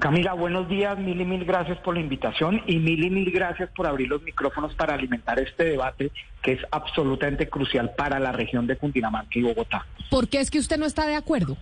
Camila, 0.00 0.32
buenos 0.32 0.68
días, 0.68 0.98
mil 0.98 1.20
y 1.20 1.24
mil 1.24 1.44
gracias 1.44 1.78
por 1.78 1.94
la 1.94 2.00
invitación 2.00 2.62
y 2.66 2.78
mil 2.78 3.04
y 3.04 3.10
mil 3.10 3.30
gracias 3.30 3.70
por 3.70 3.86
abrir 3.86 4.08
los 4.08 4.22
micrófonos 4.22 4.74
para 4.74 4.94
alimentar 4.94 5.38
este 5.38 5.64
debate 5.64 6.10
que 6.42 6.52
es 6.52 6.60
absolutamente 6.70 7.48
crucial 7.48 7.92
para 7.96 8.18
la 8.18 8.32
región 8.32 8.66
de 8.66 8.76
Cundinamarca 8.76 9.38
y 9.38 9.42
Bogotá. 9.42 9.86
¿Por 10.10 10.28
qué 10.28 10.40
es 10.40 10.50
que 10.50 10.58
usted 10.58 10.78
no 10.78 10.86
está 10.86 11.06
de 11.06 11.16
acuerdo? 11.16 11.56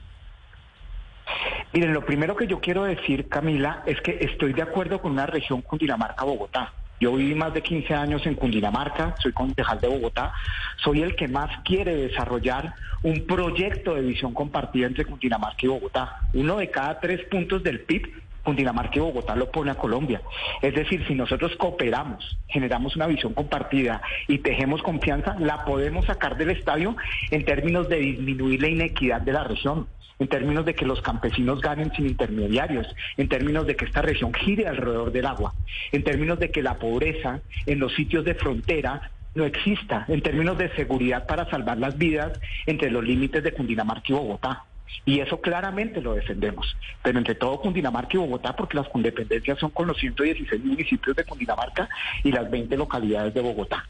Miren, 1.72 1.94
lo 1.94 2.05
primero 2.05 2.37
que 2.37 2.46
yo 2.46 2.61
quiero 2.61 2.85
decir, 2.85 3.29
Camila, 3.29 3.83
es 3.87 4.01
que 4.01 4.18
estoy 4.20 4.53
de 4.53 4.62
acuerdo 4.62 5.01
con 5.01 5.12
una 5.12 5.27
región 5.27 5.62
Cundinamarca-Bogotá. 5.62 6.72
Yo 7.03 7.12
viví 7.17 7.35
más 7.35 7.53
de 7.53 7.62
15 7.62 7.95
años 7.95 8.25
en 8.27 8.37
Cundinamarca, 8.37 9.17
soy 9.19 9.33
concejal 9.33 9.81
de 9.81 9.88
Bogotá, 9.88 10.33
soy 10.77 11.03
el 11.03 11.17
que 11.17 11.27
más 11.27 11.51
quiere 11.65 11.97
desarrollar 11.97 12.77
un 13.03 13.27
proyecto 13.27 13.97
de 13.97 14.03
visión 14.03 14.33
compartida 14.33 14.87
entre 14.87 15.05
Cundinamarca 15.05 15.59
y 15.62 15.67
Bogotá. 15.67 16.21
Uno 16.33 16.59
de 16.59 16.71
cada 16.71 17.01
tres 17.01 17.25
puntos 17.29 17.61
del 17.65 17.81
PIB 17.81 18.09
Cundinamarca 18.45 18.99
y 18.99 19.01
Bogotá 19.01 19.35
lo 19.35 19.51
pone 19.51 19.73
a 19.73 19.75
Colombia. 19.75 20.23
Es 20.61 20.77
decir, 20.77 21.05
si 21.09 21.17
nosotros 21.17 21.57
cooperamos, 21.57 22.38
generamos 22.47 22.95
una 22.95 23.09
visión 23.09 23.35
compartida 23.35 24.01
y 24.29 24.38
tejemos 24.38 24.81
confianza, 24.83 25.35
la 25.41 25.65
podemos 25.65 26.07
sacar 26.07 26.37
del 26.37 26.51
estadio 26.51 26.95
en 27.33 27.45
términos 27.45 27.88
de 27.88 27.97
disminuir 27.97 28.62
la 28.62 28.69
inequidad 28.69 29.23
de 29.23 29.33
la 29.33 29.43
región 29.43 29.88
en 30.23 30.29
términos 30.29 30.65
de 30.65 30.75
que 30.75 30.87
los 30.87 31.03
campesinos 31.03 31.61
ganen 31.61 31.93
sin 31.93 32.07
intermediarios, 32.07 32.87
en 33.17 33.29
términos 33.29 33.67
de 33.67 33.75
que 33.75 33.85
esta 33.85 34.03
región 34.03 34.33
gire 34.33 34.69
alrededor 34.69 35.11
del 35.11 35.27
agua, 35.27 35.53
en 35.91 36.05
términos 36.05 36.39
de 36.39 36.53
que 36.53 36.63
la 36.63 36.79
pobreza 36.79 37.41
en 37.67 37.81
los 37.81 37.93
sitios 37.95 38.25
de 38.25 38.37
frontera 38.37 39.11
no 39.35 39.45
exista, 39.45 40.05
en 40.07 40.23
términos 40.23 40.57
de 40.59 40.71
seguridad 40.77 41.27
para 41.27 41.51
salvar 41.51 41.79
las 41.79 41.99
vidas 41.99 42.39
entre 42.67 42.89
los 42.91 43.03
límites 43.03 43.43
de 43.43 43.53
Cundinamarca 43.53 44.05
y 44.09 44.13
Bogotá. 44.13 44.65
Y 45.05 45.19
eso 45.19 45.41
claramente 45.41 46.01
lo 46.01 46.15
defendemos. 46.15 46.77
Pero 47.03 47.19
entre 47.19 47.35
todo 47.35 47.61
Cundinamarca 47.61 48.11
y 48.15 48.19
Bogotá, 48.19 48.55
porque 48.55 48.77
las 48.77 48.89
condependencias 48.91 49.59
son 49.59 49.71
con 49.71 49.89
los 49.89 49.99
116 49.99 50.65
municipios 50.65 51.17
de 51.17 51.25
Cundinamarca 51.25 51.89
y 52.23 52.31
las 52.31 52.49
20 52.49 52.77
localidades 52.77 53.35
de 53.35 53.41
Bogotá. 53.41 53.89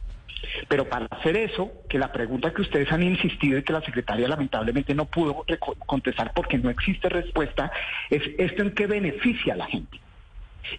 Pero 0.68 0.88
para 0.88 1.06
hacer 1.06 1.36
eso, 1.36 1.72
que 1.88 1.98
la 1.98 2.12
pregunta 2.12 2.52
que 2.52 2.62
ustedes 2.62 2.90
han 2.92 3.02
insistido 3.02 3.58
y 3.58 3.62
que 3.62 3.72
la 3.72 3.82
secretaria 3.82 4.28
lamentablemente 4.28 4.94
no 4.94 5.06
pudo 5.06 5.44
contestar 5.86 6.32
porque 6.34 6.58
no 6.58 6.70
existe 6.70 7.08
respuesta, 7.08 7.70
es 8.10 8.22
esto 8.38 8.62
en 8.62 8.72
qué 8.72 8.86
beneficia 8.86 9.54
a 9.54 9.56
la 9.56 9.66
gente. 9.66 10.00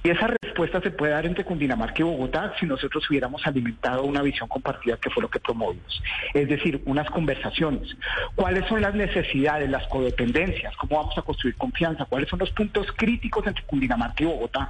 Y 0.02 0.10
esa 0.10 0.28
respuesta 0.41 0.82
se 0.82 0.91
puede 0.91 1.12
dar 1.12 1.26
entre 1.26 1.43
Cundinamarca 1.43 1.95
y 1.99 2.04
Bogotá 2.04 2.54
si 2.60 2.65
nosotros 2.65 3.08
hubiéramos 3.10 3.45
alimentado 3.45 4.04
una 4.04 4.21
visión 4.21 4.47
compartida 4.47 4.97
que 4.97 5.10
fue 5.10 5.21
lo 5.21 5.30
que 5.30 5.39
promovimos. 5.39 6.02
Es 6.34 6.47
decir, 6.47 6.82
unas 6.86 7.10
conversaciones. 7.10 7.95
¿Cuáles 8.36 8.65
son 8.67 8.82
las 8.82 8.95
necesidades, 8.95 9.69
las 9.69 9.86
codependencias? 9.88 10.76
¿Cómo 10.78 10.97
vamos 10.97 11.17
a 11.17 11.21
construir 11.21 11.56
confianza? 11.56 12.06
¿Cuáles 12.06 12.30
son 12.30 12.39
los 12.39 12.52
puntos 12.52 12.88
críticos 12.95 13.45
entre 13.45 13.63
Cundinamarca 13.65 14.23
y 14.23 14.28
Bogotá? 14.28 14.69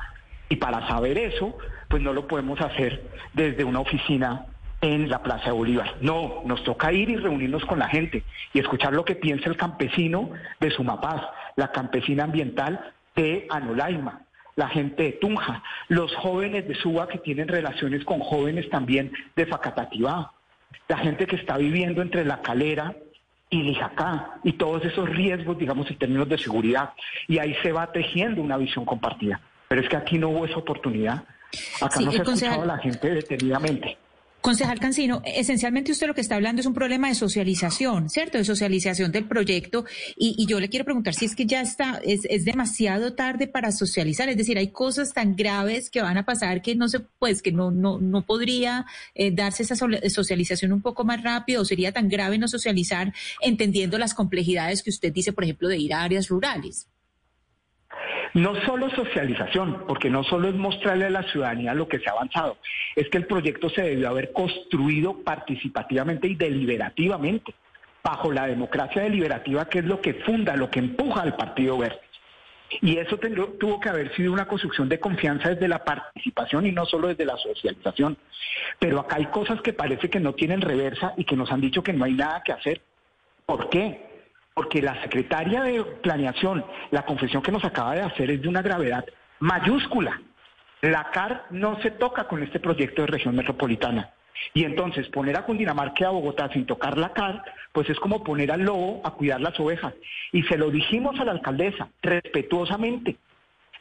Y 0.50 0.56
para 0.56 0.88
saber 0.88 1.18
eso, 1.18 1.58
pues 1.88 2.02
no 2.02 2.12
lo 2.14 2.28
podemos 2.28 2.60
hacer 2.60 3.04
desde 3.34 3.64
una 3.64 3.80
oficina 3.80 4.46
en 4.84 5.10
la 5.10 5.24
Plaza 5.24 5.46
de 5.46 5.52
Bolívar. 5.52 5.96
No, 6.02 6.44
nos 6.46 6.62
toca 6.66 6.92
ir 6.92 7.10
y 7.10 7.16
reunirnos 7.16 7.64
con 7.64 7.80
la 7.80 7.88
gente 7.88 8.24
y 8.54 8.60
escuchar 8.60 8.92
lo 8.92 9.06
que 9.06 9.16
piensa 9.16 9.50
el 9.50 9.56
campesino 9.56 10.30
de 10.60 10.72
Sumapaz, 10.72 11.22
la 11.56 11.72
campesina 11.72 12.26
ambiental 12.26 12.92
de 13.16 13.48
Anolaima, 13.50 14.24
la 14.58 14.68
gente 14.68 15.04
de 15.04 15.12
Tunja, 15.14 15.64
los 15.88 16.14
jóvenes 16.16 16.68
de 16.68 16.76
Suba 16.76 17.08
que 17.08 17.18
tienen 17.18 17.48
relaciones 17.48 18.04
con 18.04 18.20
jóvenes 18.20 18.70
también 18.70 19.14
de 19.38 19.46
Facatativá, 19.46 20.34
la 20.90 20.98
gente 20.98 21.28
que 21.28 21.38
está 21.38 21.58
viviendo 21.58 22.02
entre 22.02 22.26
La 22.26 22.42
Calera 22.42 22.94
y 23.50 23.64
Lijacá 23.64 24.32
y 24.44 24.54
todos 24.54 24.84
esos 24.84 25.10
riesgos, 25.10 25.58
digamos, 25.58 25.90
en 25.90 25.98
términos 25.98 26.28
de 26.28 26.38
seguridad. 26.38 26.90
Y 27.30 27.40
ahí 27.40 27.56
se 27.64 27.72
va 27.72 27.90
tejiendo 27.90 28.42
una 28.42 28.58
visión 28.58 28.84
compartida. 28.84 29.40
Pero 29.70 29.80
es 29.80 29.88
que 29.88 29.96
aquí 29.96 30.18
no 30.18 30.28
hubo 30.28 30.46
esa 30.46 30.58
oportunidad. 30.58 31.24
Acá 31.82 32.02
no 32.02 32.12
se 32.12 32.20
ha 32.20 32.24
escuchado 32.24 32.64
a 32.64 32.66
la 32.66 32.78
gente 32.80 33.10
detenidamente. 33.10 33.98
Concejal 34.44 34.78
Cancino, 34.78 35.22
esencialmente 35.24 35.94
usted 35.94 36.06
lo 36.06 36.14
que 36.14 36.20
está 36.20 36.36
hablando 36.36 36.60
es 36.60 36.66
un 36.66 36.74
problema 36.74 37.08
de 37.08 37.16
socialización, 37.16 38.10
¿cierto? 38.10 38.38
De 38.38 38.44
socialización 38.44 39.10
del 39.14 39.26
proyecto. 39.26 39.86
Y, 40.18 40.46
yo 40.48 40.60
le 40.60 40.68
quiero 40.68 40.84
preguntar 40.84 41.14
si 41.14 41.24
es 41.24 41.34
que 41.34 41.46
ya 41.46 41.62
está, 41.62 42.02
es, 42.04 42.44
demasiado 42.44 43.14
tarde 43.14 43.48
para 43.48 43.72
socializar. 43.72 44.28
Es 44.28 44.36
decir, 44.36 44.58
hay 44.58 44.68
cosas 44.68 45.14
tan 45.14 45.38
graves 45.38 45.90
que 45.90 46.02
van 46.02 46.18
a 46.18 46.26
pasar 46.26 46.62
que 46.62 46.76
no 46.76 46.90
se, 46.90 47.00
pues, 47.00 47.42
que 47.42 47.54
no, 47.54 47.72
no, 47.72 48.00
no 48.02 48.26
podría 48.26 48.86
eh, 49.16 49.32
darse 49.34 49.64
esa 49.64 49.78
socialización 49.78 50.74
un 50.74 50.82
poco 50.82 51.06
más 51.06 51.24
rápido 51.24 51.62
o 51.62 51.66
sería 51.66 51.94
tan 51.94 52.10
grave 52.10 52.38
no 52.38 52.50
socializar 52.50 53.14
entendiendo 53.40 53.98
las 53.98 54.14
complejidades 54.14 54.84
que 54.84 54.90
usted 54.90 55.14
dice, 55.14 55.32
por 55.32 55.46
ejemplo, 55.46 55.70
de 55.70 55.78
ir 55.78 55.94
a 55.94 56.04
áreas 56.04 56.28
rurales. 56.28 56.90
No 58.34 58.56
solo 58.66 58.90
socialización, 58.90 59.86
porque 59.88 60.10
no 60.10 60.24
solo 60.24 60.50
es 60.50 60.56
mostrarle 60.56 61.06
a 61.06 61.12
la 61.12 61.24
ciudadanía 61.24 61.76
lo 61.76 61.88
que 61.88 62.00
se 62.00 62.10
ha 62.10 62.14
avanzado, 62.14 62.58
es 62.96 63.08
que 63.10 63.20
el 63.20 63.28
proyecto 63.28 63.70
se 63.70 63.84
debió 63.84 64.10
haber 64.10 64.34
construido 64.34 65.22
participativamente 65.24 66.28
y 66.28 66.36
deliberativamente, 66.36 67.54
bajo 68.04 68.32
la 68.32 68.48
democracia 68.48 69.04
deliberativa, 69.04 69.70
que 69.70 69.80
es 69.80 69.86
lo 69.86 70.02
que 70.02 70.16
funda, 70.16 70.56
lo 70.56 70.70
que 70.70 70.80
empuja 70.80 71.22
al 71.22 71.36
Partido 71.36 71.78
Verde. 71.78 72.00
Y 72.82 72.98
eso 72.98 73.20
tuvo 73.60 73.80
que 73.80 73.90
haber 73.90 74.16
sido 74.16 74.34
una 74.34 74.48
construcción 74.48 74.90
de 74.90 75.00
confianza 75.00 75.50
desde 75.50 75.68
la 75.68 75.84
participación 75.84 76.66
y 76.66 76.72
no 76.72 76.86
solo 76.86 77.10
desde 77.10 77.26
la 77.26 77.38
socialización. 77.38 78.18
Pero 78.80 79.00
acá 79.00 79.18
hay 79.18 79.28
cosas 79.28 79.62
que 79.62 79.74
parece 79.74 80.10
que 80.10 80.20
no 80.20 80.34
tienen 80.34 80.60
reversa 80.60 81.14
y 81.18 81.24
que 81.24 81.36
nos 81.36 81.52
han 81.52 81.62
dicho 81.62 81.84
que 81.84 81.94
no 81.94 82.06
hay 82.06 82.14
nada 82.14 82.42
que 82.44 82.52
hacer. 82.52 82.82
¿Por 83.46 83.70
qué? 83.70 84.13
Porque 84.54 84.82
la 84.82 85.02
secretaria 85.02 85.64
de 85.64 85.84
Planeación, 85.84 86.66
la 86.92 87.06
confesión 87.06 87.42
que 87.42 87.52
nos 87.52 87.66
acaba 87.66 87.96
de 87.96 88.02
hacer 88.02 88.30
es 88.30 88.42
de 88.42 88.48
una 88.48 88.62
gravedad 88.62 89.06
mayúscula. 89.40 90.22
La 90.82 91.10
CAR 91.12 91.46
no 91.50 91.82
se 91.82 91.92
toca 91.92 92.26
con 92.28 92.44
este 92.44 92.60
proyecto 92.60 93.02
de 93.02 93.08
región 93.08 93.36
metropolitana. 93.36 94.12
Y 94.54 94.66
entonces 94.66 95.08
poner 95.10 95.38
a 95.38 95.46
Cundinamarca 95.46 95.96
y 96.02 96.04
a 96.04 96.10
Bogotá 96.10 96.50
sin 96.52 96.66
tocar 96.66 96.98
la 96.98 97.14
CAR, 97.14 97.44
pues 97.72 97.90
es 97.90 98.00
como 98.00 98.24
poner 98.24 98.52
al 98.52 98.62
lobo 98.62 99.02
a 99.04 99.12
cuidar 99.12 99.42
las 99.42 99.60
ovejas. 99.60 99.94
Y 100.32 100.44
se 100.44 100.58
lo 100.58 100.70
dijimos 100.70 101.20
a 101.20 101.26
la 101.26 101.32
alcaldesa, 101.32 101.88
respetuosamente. 102.02 103.18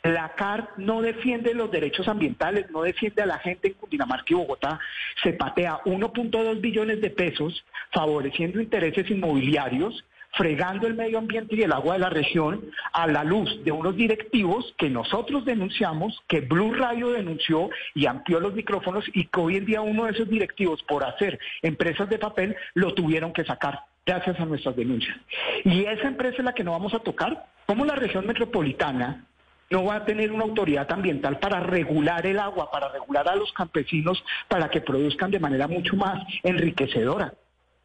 La 0.02 0.34
CAR 0.34 0.70
no 0.78 1.00
defiende 1.00 1.54
los 1.54 1.70
derechos 1.70 2.08
ambientales, 2.08 2.70
no 2.70 2.82
defiende 2.82 3.22
a 3.22 3.26
la 3.26 3.38
gente 3.38 3.68
en 3.68 3.74
Cundinamarca 3.74 4.26
y 4.28 4.34
Bogotá. 4.34 4.80
Se 5.22 5.32
patea 5.32 5.80
1.2 5.84 6.60
billones 6.60 7.00
de 7.00 7.10
pesos 7.10 7.64
favoreciendo 7.92 8.60
intereses 8.60 9.08
inmobiliarios 9.10 10.04
fregando 10.32 10.86
el 10.86 10.94
medio 10.94 11.18
ambiente 11.18 11.56
y 11.56 11.62
el 11.62 11.72
agua 11.72 11.94
de 11.94 12.00
la 12.00 12.10
región 12.10 12.70
a 12.92 13.06
la 13.06 13.24
luz 13.24 13.62
de 13.64 13.72
unos 13.72 13.96
directivos 13.96 14.74
que 14.78 14.88
nosotros 14.88 15.44
denunciamos, 15.44 16.20
que 16.26 16.40
Blue 16.40 16.74
Radio 16.74 17.10
denunció 17.10 17.70
y 17.94 18.06
amplió 18.06 18.40
los 18.40 18.54
micrófonos 18.54 19.04
y 19.12 19.26
que 19.26 19.40
hoy 19.40 19.56
en 19.56 19.66
día 19.66 19.80
uno 19.80 20.04
de 20.04 20.12
esos 20.12 20.28
directivos 20.28 20.82
por 20.84 21.04
hacer 21.04 21.38
empresas 21.62 22.08
de 22.08 22.18
papel 22.18 22.56
lo 22.74 22.94
tuvieron 22.94 23.32
que 23.32 23.44
sacar 23.44 23.80
gracias 24.04 24.38
a 24.40 24.44
nuestras 24.44 24.74
denuncias. 24.76 25.16
Y 25.64 25.84
esa 25.84 26.08
empresa 26.08 26.38
es 26.38 26.44
la 26.44 26.54
que 26.54 26.64
no 26.64 26.72
vamos 26.72 26.94
a 26.94 27.00
tocar. 27.00 27.46
¿Cómo 27.66 27.84
la 27.84 27.94
región 27.94 28.26
metropolitana 28.26 29.26
no 29.70 29.84
va 29.84 29.96
a 29.96 30.04
tener 30.04 30.32
una 30.32 30.44
autoridad 30.44 30.90
ambiental 30.90 31.38
para 31.38 31.60
regular 31.60 32.26
el 32.26 32.38
agua, 32.38 32.70
para 32.70 32.88
regular 32.90 33.28
a 33.28 33.36
los 33.36 33.52
campesinos, 33.52 34.22
para 34.48 34.68
que 34.68 34.80
produzcan 34.80 35.30
de 35.30 35.40
manera 35.40 35.68
mucho 35.68 35.96
más 35.96 36.22
enriquecedora? 36.42 37.32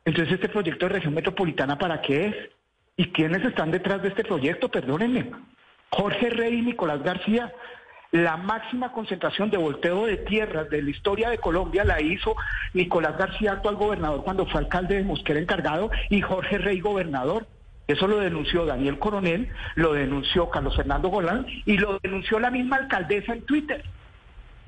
Entonces, 0.07 0.35
¿este 0.35 0.47
proyecto 0.47 0.85
de 0.87 0.93
región 0.93 1.13
metropolitana 1.13 1.77
para 1.77 1.99
qué 2.01 2.27
es? 2.27 2.35
¿Y 2.95 3.11
quiénes 3.11 3.43
están 3.43 3.71
detrás 3.71 4.01
de 4.01 4.07
este 4.07 4.23
proyecto? 4.23 4.69
Perdónenme. 4.69 5.31
Jorge 5.89 6.29
Rey 6.29 6.59
y 6.59 6.61
Nicolás 6.61 7.03
García. 7.03 7.51
La 8.11 8.37
máxima 8.37 8.93
concentración 8.93 9.49
de 9.49 9.57
volteo 9.57 10.05
de 10.05 10.15
tierras 10.15 10.69
de 10.69 10.81
la 10.81 10.91
historia 10.91 11.29
de 11.29 11.39
Colombia 11.39 11.83
la 11.83 12.01
hizo 12.01 12.37
Nicolás 12.73 13.17
García, 13.17 13.51
actual 13.51 13.75
gobernador, 13.75 14.23
cuando 14.23 14.45
fue 14.45 14.61
alcalde 14.61 14.95
de 14.95 15.03
Mosquera 15.03 15.41
encargado, 15.41 15.91
y 16.09 16.21
Jorge 16.21 16.57
Rey, 16.57 16.79
gobernador. 16.79 17.45
Eso 17.87 18.07
lo 18.07 18.19
denunció 18.19 18.65
Daniel 18.65 18.99
Coronel, 18.99 19.49
lo 19.75 19.91
denunció 19.91 20.49
Carlos 20.49 20.77
Fernando 20.77 21.09
Golán 21.09 21.45
y 21.65 21.77
lo 21.77 21.99
denunció 22.01 22.39
la 22.39 22.49
misma 22.49 22.77
alcaldesa 22.77 23.33
en 23.33 23.41
Twitter. 23.41 23.83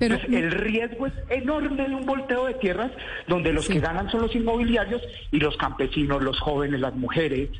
Pero 0.00 0.18
el 0.32 0.50
riesgo 0.50 1.08
es 1.08 1.12
enorme 1.28 1.86
de 1.86 1.94
un 1.94 2.06
volteo 2.06 2.46
de 2.46 2.54
tierras 2.54 2.90
donde 3.28 3.52
los 3.52 3.68
que 3.68 3.80
ganan 3.80 4.10
son 4.10 4.22
los 4.22 4.34
inmobiliarios 4.34 5.02
y 5.30 5.38
los 5.38 5.58
campesinos, 5.58 6.22
los 6.22 6.40
jóvenes, 6.40 6.80
las 6.80 6.94
mujeres, 6.94 7.50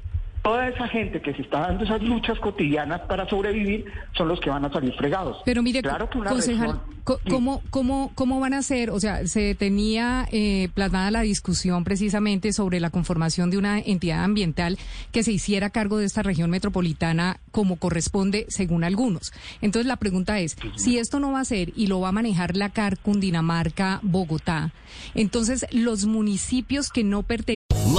toda 0.43 0.69
esa 0.69 0.89
gente 0.89 1.21
que 1.21 1.35
se 1.35 1.43
está 1.43 1.61
dando 1.61 1.85
esas 1.85 2.03
luchas 2.03 2.39
cotidianas 2.39 3.03
para 3.03 3.29
sobrevivir 3.29 3.85
son 4.17 4.29
los 4.29 4.41
que 4.41 4.51
van 4.51 4.65
a 4.65 4.73
salir 4.73 4.93
fregados. 4.95 5.39
Pero 5.45 5.63
mire, 5.63 5.83
claro 5.83 6.09
que 6.09 6.19
concejal, 6.19 6.81
¿cómo, 7.29 7.63
cómo, 7.71 8.13
¿cómo 8.15 8.41
van 8.41 8.55
a 8.55 8.63
ser? 8.63 8.91
O 8.91 9.01
sea, 9.01 9.27
se 9.27 9.55
tenía 9.55 10.27
eh, 10.33 10.69
plasmada 10.75 11.11
la 11.11 11.21
discusión 11.21 11.85
precisamente 11.85 12.53
sobre 12.53 12.81
la 12.81 12.91
conformación 12.91 13.51
de 13.51 13.59
una 13.59 13.79
entidad 13.79 14.25
ambiental 14.25 14.79
que 15.13 15.23
se 15.23 15.33
hiciera 15.33 15.71
cargo 15.71 15.99
de 15.99 16.07
esta 16.07 16.23
región 16.23 16.51
metropolitana 16.51 17.39
como 17.51 17.77
corresponde 17.77 18.47
según 18.49 18.85
algunos. 18.85 19.33
Entonces 19.61 19.87
la 19.87 19.97
pregunta 19.97 20.41
es, 20.41 20.57
si 20.77 20.99
esto 20.99 21.21
no 21.21 21.33
va 21.33 21.41
a 21.41 21.45
ser 21.45 21.73
y 21.77 21.87
lo 21.87 22.01
va 22.01 22.09
a 22.09 22.13
manejar 22.13 22.57
la 22.57 22.71
CAR, 22.71 22.99
Cundinamarca, 22.99 24.01
Bogotá, 24.03 24.73
entonces 25.15 25.67
los 25.71 26.07
municipios 26.07 26.91
que 26.91 27.05
no 27.05 27.23
pertenecen 27.23 27.60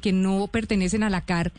Que 0.00 0.12
no 0.12 0.46
pertenecen 0.46 1.02
a 1.02 1.10
la 1.10 1.22
CAR 1.22 1.52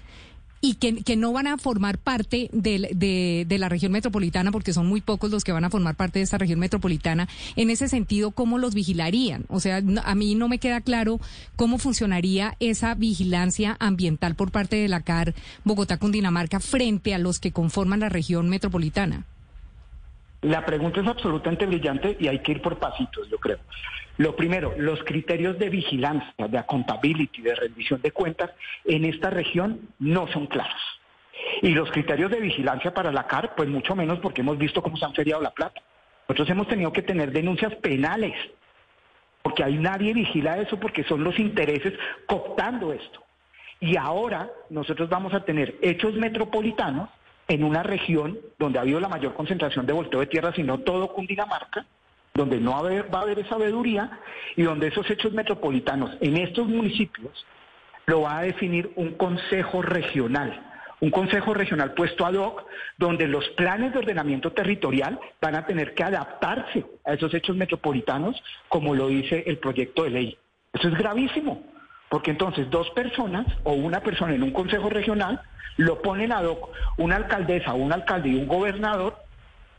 y 0.62 0.76
que, 0.76 1.04
que, 1.04 1.16
no 1.16 1.34
van 1.34 1.48
a 1.48 1.58
formar 1.58 1.98
parte 1.98 2.50
de, 2.52 2.90
de, 2.96 3.46
de, 3.48 3.58
la 3.60 3.70
región 3.70 3.92
metropolitana, 3.92 4.52
porque 4.52 4.74
son 4.74 4.88
muy 4.88 5.02
pocos 5.02 5.30
los 5.30 5.44
que 5.44 5.52
van 5.52 5.66
a 5.66 5.70
formar 5.70 5.96
parte 5.96 6.20
de 6.20 6.24
esta 6.24 6.38
región 6.38 6.60
metropolitana. 6.60 7.28
En 7.56 7.70
ese 7.70 7.88
sentido, 7.88 8.32
¿cómo 8.32 8.58
los 8.58 8.74
vigilarían? 8.74 9.46
O 9.50 9.60
sea, 9.60 9.82
a 10.04 10.16
mí 10.16 10.36
no 10.36 10.48
me 10.48 10.58
queda 10.58 10.82
claro 10.82 11.20
cómo 11.56 11.78
funcionaría 11.78 12.56
esa 12.60 12.96
vigilancia 12.96 13.78
ambiental 13.80 14.36
por 14.36 14.52
parte 14.52 14.78
de 14.78 14.88
la 14.88 15.02
CAR 15.02 15.36
Bogotá-Cundinamarca 15.64 16.60
frente 16.60 17.14
a 17.14 17.20
los 17.20 17.40
que 17.40 17.52
conforman 17.52 18.00
la 18.00 18.10
región 18.10 18.50
metropolitana. 18.50 19.26
La 20.42 20.66
pregunta 20.66 21.02
es 21.02 21.08
absolutamente 21.08 21.66
brillante 21.66 22.16
y 22.20 22.28
hay 22.28 22.40
que 22.40 22.54
ir 22.54 22.62
por 22.62 22.80
pasitos, 22.80 23.28
yo 23.30 23.38
creo. 23.38 23.60
Lo 24.18 24.36
primero, 24.36 24.74
los 24.78 25.04
criterios 25.04 25.60
de 25.60 25.70
vigilancia, 25.70 26.48
de 26.48 26.58
accountability, 26.58 27.42
de 27.42 27.56
rendición 27.56 28.02
de 28.02 28.12
cuentas 28.12 28.52
en 28.86 29.06
esta 29.06 29.30
región 29.30 29.90
no 30.00 30.28
son 30.28 30.48
claros. 30.48 30.82
Y 31.62 31.70
los 31.70 31.92
criterios 31.92 32.32
de 32.32 32.40
vigilancia 32.40 32.94
para 32.94 33.12
la 33.12 33.28
CAR, 33.28 33.54
pues 33.56 33.70
mucho 33.70 33.96
menos 33.96 34.20
porque 34.20 34.42
hemos 34.42 34.58
visto 34.58 34.82
cómo 34.82 34.98
se 34.98 35.06
han 35.06 35.14
feriado 35.14 35.42
la 35.42 35.52
plata. 35.52 35.82
Nosotros 36.28 36.50
hemos 36.50 36.68
tenido 36.68 36.92
que 36.92 37.04
tener 37.04 37.32
denuncias 37.32 37.76
penales, 37.76 38.34
porque 39.44 39.64
hay 39.64 39.78
nadie 39.78 40.14
vigila 40.14 40.58
eso 40.58 40.80
porque 40.80 41.04
son 41.04 41.24
los 41.24 41.38
intereses 41.40 41.94
cooptando 42.26 42.92
esto. 42.94 43.24
Y 43.80 43.96
ahora 43.96 44.50
nosotros 44.72 45.08
vamos 45.10 45.34
a 45.36 45.46
tener 45.46 45.76
hechos 45.82 46.16
metropolitanos 46.16 47.10
en 47.48 47.64
una 47.64 47.84
región 47.84 48.40
donde 48.58 48.80
ha 48.80 48.82
habido 48.82 49.00
la 49.00 49.08
mayor 49.08 49.36
concentración 49.36 49.86
de 49.86 49.94
volteo 49.94 50.20
de 50.20 50.26
tierra, 50.26 50.52
sino 50.54 50.80
todo 50.80 51.14
Cundinamarca, 51.14 51.86
donde 52.38 52.60
no 52.60 52.72
va 52.72 53.20
a 53.20 53.22
haber 53.22 53.50
sabiduría 53.50 54.20
y 54.56 54.62
donde 54.62 54.88
esos 54.88 55.10
hechos 55.10 55.34
metropolitanos 55.34 56.16
en 56.22 56.38
estos 56.38 56.68
municipios 56.68 57.46
lo 58.06 58.22
va 58.22 58.38
a 58.38 58.44
definir 58.44 58.92
un 58.96 59.16
consejo 59.16 59.82
regional, 59.82 60.64
un 61.02 61.10
consejo 61.10 61.56
regional 61.56 61.94
puesto 61.94 62.26
ad 62.26 62.36
hoc, 62.36 62.64
donde 62.98 63.28
los 63.28 63.46
planes 63.50 63.92
de 63.92 64.00
ordenamiento 64.00 64.52
territorial 64.52 65.20
van 65.42 65.56
a 65.56 65.66
tener 65.66 65.96
que 65.96 66.04
adaptarse 66.04 66.86
a 67.06 67.14
esos 67.14 67.34
hechos 67.34 67.56
metropolitanos, 67.56 68.42
como 68.70 68.94
lo 68.94 69.08
dice 69.08 69.44
el 69.48 69.58
proyecto 69.58 70.04
de 70.04 70.12
ley. 70.12 70.38
Eso 70.74 70.90
es 70.90 70.94
gravísimo, 70.94 71.64
porque 72.08 72.32
entonces 72.32 72.70
dos 72.70 72.90
personas 72.92 73.48
o 73.64 73.74
una 73.74 74.02
persona 74.02 74.36
en 74.36 74.44
un 74.44 74.52
consejo 74.52 74.90
regional 74.90 75.42
lo 75.78 76.02
ponen 76.04 76.32
ad 76.32 76.46
hoc 76.46 76.70
una 76.98 77.16
alcaldesa, 77.16 77.74
un 77.74 77.92
alcalde 77.92 78.30
y 78.30 78.36
un 78.36 78.48
gobernador 78.48 79.27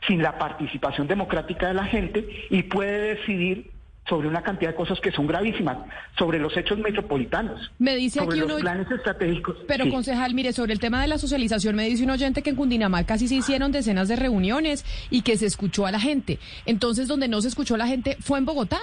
sin 0.07 0.21
la 0.21 0.37
participación 0.37 1.07
democrática 1.07 1.67
de 1.67 1.73
la 1.73 1.85
gente 1.85 2.27
y 2.49 2.63
puede 2.63 3.15
decidir 3.15 3.71
sobre 4.09 4.27
una 4.27 4.41
cantidad 4.41 4.71
de 4.71 4.75
cosas 4.75 4.99
que 4.99 5.11
son 5.11 5.27
gravísimas, 5.27 5.77
sobre 6.17 6.39
los 6.39 6.57
hechos 6.57 6.79
metropolitanos, 6.79 7.71
me 7.77 7.95
dice 7.95 8.19
sobre 8.19 8.37
los 8.37 8.59
planes 8.59 8.89
estratégicos. 8.89 9.57
Pero 9.67 9.87
concejal, 9.89 10.33
mire, 10.33 10.51
sobre 10.51 10.73
el 10.73 10.79
tema 10.79 11.01
de 11.01 11.07
la 11.07 11.19
socialización, 11.19 11.75
me 11.75 11.87
dice 11.87 12.03
un 12.03 12.09
oyente 12.09 12.41
que 12.41 12.49
en 12.49 12.55
Cundinamarca 12.55 13.17
sí 13.19 13.27
se 13.27 13.35
hicieron 13.35 13.71
decenas 13.71 14.07
de 14.07 14.15
reuniones 14.15 14.83
y 15.11 15.21
que 15.21 15.37
se 15.37 15.45
escuchó 15.45 15.85
a 15.85 15.91
la 15.91 15.99
gente. 15.99 16.39
Entonces, 16.65 17.07
donde 17.07 17.27
no 17.27 17.39
se 17.41 17.49
escuchó 17.49 17.75
a 17.75 17.77
la 17.77 17.87
gente 17.87 18.17
fue 18.19 18.39
en 18.39 18.45
Bogotá. 18.45 18.79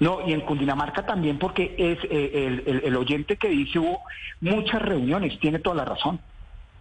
No, 0.00 0.28
y 0.28 0.34
en 0.34 0.42
Cundinamarca 0.42 1.06
también 1.06 1.38
porque 1.38 1.74
es 1.78 1.98
eh, 2.10 2.62
el, 2.66 2.82
el 2.84 2.96
oyente 2.96 3.36
que 3.36 3.48
dice 3.48 3.78
hubo 3.78 4.00
muchas 4.40 4.82
reuniones, 4.82 5.38
tiene 5.40 5.58
toda 5.58 5.76
la 5.76 5.84
razón 5.86 6.20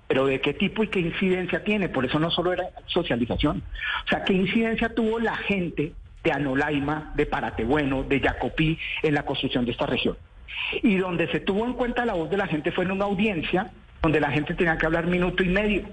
pero 0.07 0.25
de 0.25 0.39
qué 0.39 0.53
tipo 0.53 0.83
y 0.83 0.87
qué 0.87 0.99
incidencia 0.99 1.63
tiene, 1.63 1.89
por 1.89 2.05
eso 2.05 2.19
no 2.19 2.31
solo 2.31 2.53
era 2.53 2.69
socialización. 2.85 3.61
O 4.05 4.09
sea, 4.09 4.23
qué 4.23 4.33
incidencia 4.33 4.89
tuvo 4.89 5.19
la 5.19 5.35
gente 5.35 5.93
de 6.23 6.31
Anolaima, 6.31 7.11
de 7.15 7.25
Paratebueno, 7.25 8.03
de 8.03 8.19
Jacopí 8.19 8.77
en 9.03 9.13
la 9.13 9.23
construcción 9.23 9.65
de 9.65 9.71
esta 9.71 9.85
región. 9.85 10.17
Y 10.81 10.97
donde 10.97 11.27
se 11.27 11.39
tuvo 11.39 11.65
en 11.65 11.73
cuenta 11.73 12.05
la 12.05 12.13
voz 12.13 12.29
de 12.29 12.37
la 12.37 12.47
gente 12.47 12.71
fue 12.71 12.85
en 12.85 12.91
una 12.91 13.05
audiencia 13.05 13.71
donde 14.01 14.19
la 14.19 14.31
gente 14.31 14.53
tenía 14.53 14.77
que 14.77 14.85
hablar 14.85 15.07
minuto 15.07 15.43
y 15.43 15.49
medio. 15.49 15.83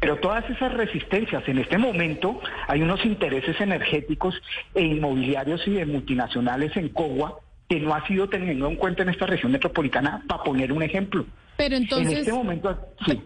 Pero 0.00 0.16
todas 0.16 0.48
esas 0.50 0.74
resistencias, 0.74 1.48
en 1.48 1.58
este 1.58 1.78
momento 1.78 2.40
hay 2.68 2.82
unos 2.82 3.04
intereses 3.04 3.58
energéticos 3.60 4.40
e 4.74 4.82
inmobiliarios 4.82 5.66
y 5.66 5.72
de 5.72 5.86
multinacionales 5.86 6.76
en 6.76 6.90
Cogua 6.90 7.38
que 7.68 7.80
no 7.80 7.94
ha 7.94 8.06
sido 8.06 8.28
tenido 8.28 8.68
en 8.68 8.76
cuenta 8.76 9.02
en 9.02 9.08
esta 9.08 9.26
región 9.26 9.52
metropolitana, 9.52 10.22
para 10.28 10.44
poner 10.44 10.72
un 10.72 10.82
ejemplo. 10.82 11.26
Pero 11.56 11.76
entonces, 11.76 12.12
en 12.12 12.18
este 12.18 12.32
momento, 12.32 12.78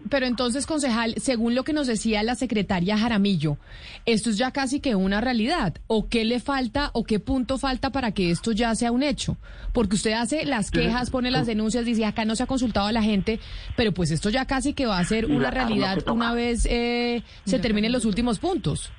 pero 0.09 0.25
entonces, 0.25 0.65
concejal, 0.65 1.15
según 1.17 1.53
lo 1.53 1.63
que 1.63 1.73
nos 1.73 1.87
decía 1.87 2.23
la 2.23 2.35
secretaria 2.35 2.97
Jaramillo, 2.97 3.57
esto 4.05 4.29
es 4.29 4.37
ya 4.37 4.51
casi 4.51 4.79
que 4.79 4.95
una 4.95 5.19
realidad. 5.19 5.75
¿O 5.87 6.07
qué 6.07 6.23
le 6.23 6.39
falta 6.39 6.91
o 6.93 7.03
qué 7.03 7.19
punto 7.19 7.57
falta 7.57 7.91
para 7.91 8.13
que 8.13 8.31
esto 8.31 8.53
ya 8.53 8.73
sea 8.75 8.91
un 8.91 9.03
hecho? 9.03 9.37
Porque 9.73 9.95
usted 9.95 10.13
hace 10.13 10.45
las 10.45 10.71
quejas, 10.71 11.09
pone 11.09 11.29
las 11.29 11.45
denuncias, 11.45 11.85
dice 11.85 12.05
acá 12.05 12.23
no 12.23 12.35
se 12.35 12.43
ha 12.43 12.47
consultado 12.47 12.87
a 12.87 12.91
la 12.91 13.03
gente, 13.03 13.39
pero 13.75 13.91
pues 13.91 14.11
esto 14.11 14.29
ya 14.29 14.45
casi 14.45 14.73
que 14.73 14.85
va 14.85 14.99
a 14.99 15.03
ser 15.03 15.25
una 15.25 15.51
realidad 15.51 15.97
una 16.07 16.33
vez 16.33 16.65
eh, 16.69 17.23
se 17.45 17.59
terminen 17.59 17.91
los 17.91 18.05
últimos 18.05 18.39
puntos. 18.39 18.91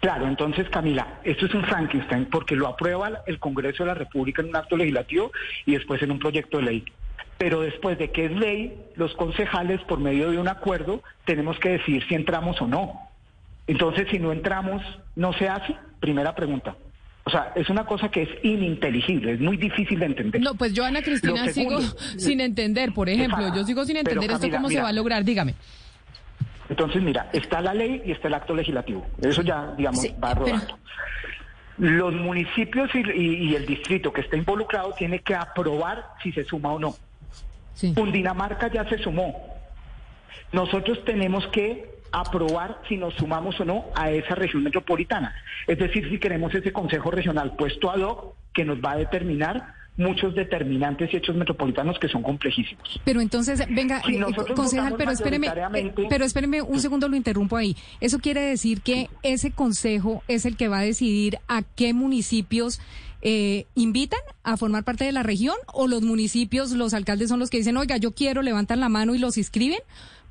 Claro, 0.00 0.26
entonces 0.26 0.68
Camila, 0.68 1.20
esto 1.22 1.46
es 1.46 1.54
un 1.54 1.64
Frankenstein 1.64 2.26
porque 2.26 2.56
lo 2.56 2.66
aprueba 2.66 3.22
el 3.24 3.38
Congreso 3.38 3.84
de 3.84 3.88
la 3.88 3.94
República 3.94 4.42
en 4.42 4.48
un 4.48 4.56
acto 4.56 4.76
legislativo 4.76 5.30
y 5.64 5.74
después 5.74 6.02
en 6.02 6.10
un 6.10 6.18
proyecto 6.18 6.58
de 6.58 6.64
ley 6.64 6.84
pero 7.42 7.60
después 7.60 7.98
de 7.98 8.12
que 8.12 8.26
es 8.26 8.30
ley, 8.30 8.72
los 8.94 9.12
concejales, 9.16 9.80
por 9.80 9.98
medio 9.98 10.30
de 10.30 10.38
un 10.38 10.46
acuerdo, 10.46 11.02
tenemos 11.24 11.58
que 11.58 11.70
decidir 11.70 12.06
si 12.06 12.14
entramos 12.14 12.62
o 12.62 12.68
no. 12.68 13.10
Entonces, 13.66 14.06
si 14.12 14.20
no 14.20 14.30
entramos, 14.30 14.80
¿no 15.16 15.32
se 15.32 15.48
hace? 15.48 15.74
Primera 15.98 16.36
pregunta. 16.36 16.76
O 17.24 17.30
sea, 17.30 17.50
es 17.56 17.68
una 17.68 17.84
cosa 17.84 18.12
que 18.12 18.22
es 18.22 18.28
ininteligible, 18.44 19.32
es 19.32 19.40
muy 19.40 19.56
difícil 19.56 19.98
de 19.98 20.06
entender. 20.06 20.40
No, 20.40 20.54
pues 20.54 20.72
yo, 20.72 20.84
Ana 20.84 21.02
Cristina, 21.02 21.48
sigo 21.48 21.80
sin 22.16 22.40
entender, 22.40 22.94
por 22.94 23.08
ejemplo, 23.08 23.52
yo 23.52 23.64
sigo 23.64 23.84
sin 23.84 23.96
entender 23.96 24.30
esto 24.30 24.48
cómo 24.48 24.68
se 24.68 24.80
va 24.80 24.90
a 24.90 24.92
lograr, 24.92 25.24
dígame. 25.24 25.56
Entonces, 26.68 27.02
mira, 27.02 27.28
está 27.32 27.60
la 27.60 27.74
ley 27.74 28.02
y 28.06 28.12
está 28.12 28.28
el 28.28 28.34
acto 28.34 28.54
legislativo. 28.54 29.04
Eso 29.20 29.42
ya, 29.42 29.74
digamos, 29.76 30.06
va 30.22 30.32
rodando. 30.32 30.78
Los 31.78 32.14
municipios 32.14 32.88
y 32.94 33.56
el 33.56 33.66
distrito 33.66 34.12
que 34.12 34.20
está 34.20 34.36
involucrado 34.36 34.94
tiene 34.96 35.18
que 35.18 35.34
aprobar 35.34 36.04
si 36.22 36.30
se 36.30 36.44
suma 36.44 36.70
o 36.70 36.78
no. 36.78 36.94
Cundinamarca 37.94 38.70
ya 38.72 38.88
se 38.88 38.98
sumó. 38.98 39.52
Nosotros 40.52 41.04
tenemos 41.04 41.46
que 41.48 41.90
aprobar 42.12 42.80
si 42.88 42.96
nos 42.96 43.14
sumamos 43.14 43.58
o 43.60 43.64
no 43.64 43.86
a 43.94 44.10
esa 44.10 44.34
región 44.34 44.62
metropolitana. 44.62 45.34
Es 45.66 45.78
decir, 45.78 46.08
si 46.10 46.18
queremos 46.18 46.54
ese 46.54 46.72
Consejo 46.72 47.10
Regional 47.10 47.56
puesto 47.56 47.90
ad 47.90 48.00
hoc 48.00 48.34
que 48.52 48.64
nos 48.64 48.78
va 48.78 48.92
a 48.92 48.96
determinar 48.96 49.74
muchos 49.96 50.34
determinantes 50.34 51.12
y 51.12 51.16
hechos 51.16 51.36
metropolitanos 51.36 51.98
que 51.98 52.08
son 52.08 52.22
complejísimos. 52.22 53.00
Pero 53.04 53.20
entonces, 53.20 53.62
venga, 53.68 54.00
eh, 54.08 54.20
concejal, 54.54 54.94
pero 54.96 55.10
espéreme, 55.10 55.48
eh, 55.74 55.92
pero 56.08 56.24
espéreme 56.24 56.62
un 56.62 56.80
segundo, 56.80 57.08
lo 57.08 57.16
interrumpo 57.16 57.56
ahí. 57.56 57.76
Eso 58.00 58.18
quiere 58.18 58.40
decir 58.40 58.80
que 58.80 59.10
ese 59.22 59.50
consejo 59.50 60.22
es 60.28 60.46
el 60.46 60.56
que 60.56 60.68
va 60.68 60.78
a 60.78 60.82
decidir 60.82 61.38
a 61.48 61.62
qué 61.62 61.92
municipios 61.92 62.80
eh, 63.22 63.66
invitan 63.76 64.20
a 64.42 64.56
formar 64.56 64.82
parte 64.82 65.04
de 65.04 65.12
la 65.12 65.22
región 65.22 65.54
o 65.72 65.86
los 65.86 66.02
municipios, 66.02 66.72
los 66.72 66.92
alcaldes 66.92 67.28
son 67.28 67.38
los 67.38 67.50
que 67.50 67.58
dicen, 67.58 67.76
oiga, 67.76 67.96
yo 67.96 68.12
quiero, 68.12 68.42
levantan 68.42 68.80
la 68.80 68.88
mano 68.88 69.14
y 69.14 69.18
los 69.18 69.38
inscriben? 69.38 69.78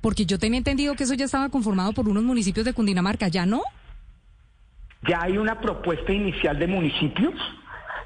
Porque 0.02 0.26
yo 0.26 0.38
tenía 0.38 0.58
entendido 0.58 0.96
que 0.96 1.06
eso 1.06 1.14
ya 1.14 1.26
estaba 1.26 1.50
conformado 1.50 1.94
por 1.94 2.10
unos 2.10 2.24
municipios 2.24 2.66
de 2.66 2.74
Cundinamarca, 2.74 3.30
¿ya 3.30 3.46
no? 3.46 3.62
Ya 5.08 5.22
hay 5.22 5.38
una 5.38 5.60
propuesta 5.62 6.12
inicial 6.12 6.60
de 6.60 6.68
municipios 6.68 7.34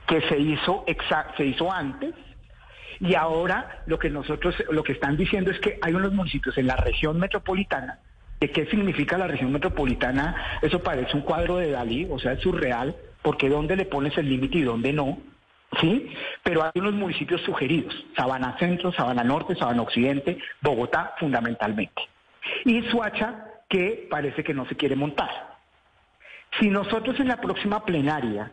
que 0.08 0.22
se 0.30 0.40
hizo, 0.40 0.86
se 1.36 1.46
hizo 1.46 1.72
antes 1.72 2.14
y 3.00 3.16
ahora 3.16 3.84
lo 3.88 4.00
que 4.00 4.10
nosotros, 4.10 4.56
lo 4.70 4.84
que 4.84 4.94
están 4.94 5.18
diciendo 5.18 5.52
es 5.52 5.60
que 5.60 5.80
hay 5.82 5.94
unos 5.94 6.14
municipios 6.14 6.58
en 6.58 6.68
la 6.68 6.76
región 6.76 7.20
metropolitana. 7.20 8.00
¿De 8.40 8.52
qué 8.52 8.66
significa 8.68 9.18
la 9.18 9.28
región 9.28 9.52
metropolitana? 9.52 10.60
Eso 10.62 10.84
parece 10.84 11.16
un 11.16 11.24
cuadro 11.24 11.58
de 11.58 11.72
Dalí, 11.72 12.08
o 12.10 12.20
sea, 12.20 12.34
es 12.34 12.42
surreal, 12.42 12.96
porque 13.26 13.50
dónde 13.50 13.76
le 13.76 13.86
pones 13.86 14.16
el 14.20 14.30
límite 14.30 14.60
y 14.60 14.62
dónde 14.62 14.94
no. 14.94 15.18
¿Sí? 15.82 16.14
Pero 16.44 16.64
hay 16.64 16.72
unos 16.76 16.94
municipios 16.94 17.42
sugeridos, 17.42 17.92
Sabana 18.16 18.56
Centro, 18.60 18.94
Sabana 18.94 19.24
Norte, 19.24 19.56
Sabana 19.56 19.82
Occidente, 19.82 20.38
Bogotá 20.62 21.16
fundamentalmente. 21.20 22.04
Y 22.66 22.84
Suacha, 22.84 23.46
que 23.68 24.08
parece 24.12 24.44
que 24.44 24.54
no 24.54 24.68
se 24.68 24.76
quiere 24.76 24.96
montar. 24.96 25.58
Si 26.60 26.70
nosotros 26.70 27.20
en 27.20 27.28
la 27.28 27.42
próxima 27.42 27.84
plenaria 27.84 28.52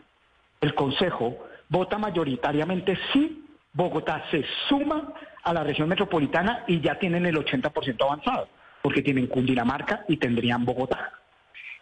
el 0.59 0.73
Consejo 0.73 1.37
vota 1.69 1.99
mayoritariamente 1.99 2.97
sí, 3.13 3.45
Bogotá 3.73 4.25
se 4.31 4.43
suma 4.67 5.13
a 5.43 5.53
la 5.53 5.63
región 5.63 5.87
metropolitana 5.87 6.63
y 6.67 6.81
ya 6.81 6.97
tienen 6.97 7.27
el 7.27 7.35
80% 7.35 8.03
avanzado, 8.03 8.49
porque 8.81 9.03
tienen 9.03 9.27
Cundinamarca 9.27 10.03
y 10.07 10.17
tendrían 10.17 10.65
Bogotá. 10.65 11.13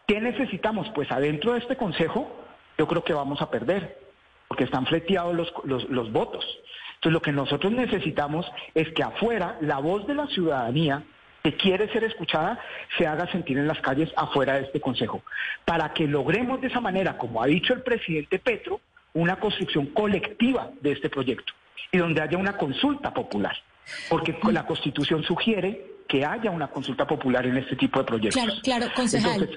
¿Qué 0.05 0.19
necesitamos? 0.19 0.89
Pues 0.93 1.09
adentro 1.09 1.53
de 1.53 1.59
este 1.59 1.77
Consejo 1.77 2.41
yo 2.77 2.87
creo 2.87 3.03
que 3.03 3.13
vamos 3.13 3.41
a 3.41 3.49
perder, 3.49 3.99
porque 4.47 4.65
están 4.65 4.85
fleteados 4.85 5.33
los, 5.33 5.53
los, 5.63 5.89
los 5.89 6.11
votos. 6.11 6.45
Entonces 6.95 7.13
lo 7.13 7.21
que 7.21 7.31
nosotros 7.31 7.71
necesitamos 7.71 8.45
es 8.75 8.89
que 8.93 9.03
afuera 9.03 9.57
la 9.61 9.79
voz 9.79 10.05
de 10.05 10.15
la 10.15 10.27
ciudadanía 10.27 11.03
que 11.43 11.55
quiere 11.55 11.91
ser 11.91 12.03
escuchada 12.03 12.59
se 12.97 13.07
haga 13.07 13.31
sentir 13.31 13.57
en 13.57 13.67
las 13.67 13.79
calles 13.79 14.11
afuera 14.15 14.55
de 14.55 14.65
este 14.65 14.79
Consejo, 14.79 15.23
para 15.65 15.93
que 15.93 16.07
logremos 16.07 16.61
de 16.61 16.67
esa 16.67 16.79
manera, 16.79 17.17
como 17.17 17.41
ha 17.41 17.47
dicho 17.47 17.73
el 17.73 17.81
presidente 17.81 18.39
Petro, 18.39 18.81
una 19.13 19.37
construcción 19.37 19.87
colectiva 19.87 20.69
de 20.81 20.91
este 20.91 21.09
proyecto 21.09 21.53
y 21.91 21.97
donde 21.97 22.21
haya 22.21 22.37
una 22.37 22.57
consulta 22.57 23.13
popular, 23.13 23.55
porque 24.09 24.37
la 24.51 24.65
Constitución 24.65 25.23
sugiere 25.23 25.85
que 26.07 26.25
haya 26.25 26.51
una 26.51 26.67
consulta 26.67 27.07
popular 27.07 27.45
en 27.45 27.57
este 27.57 27.75
tipo 27.75 27.99
de 27.99 28.05
proyectos. 28.05 28.41
Claro, 28.41 28.61
claro, 28.61 28.93
concejal. 28.95 29.49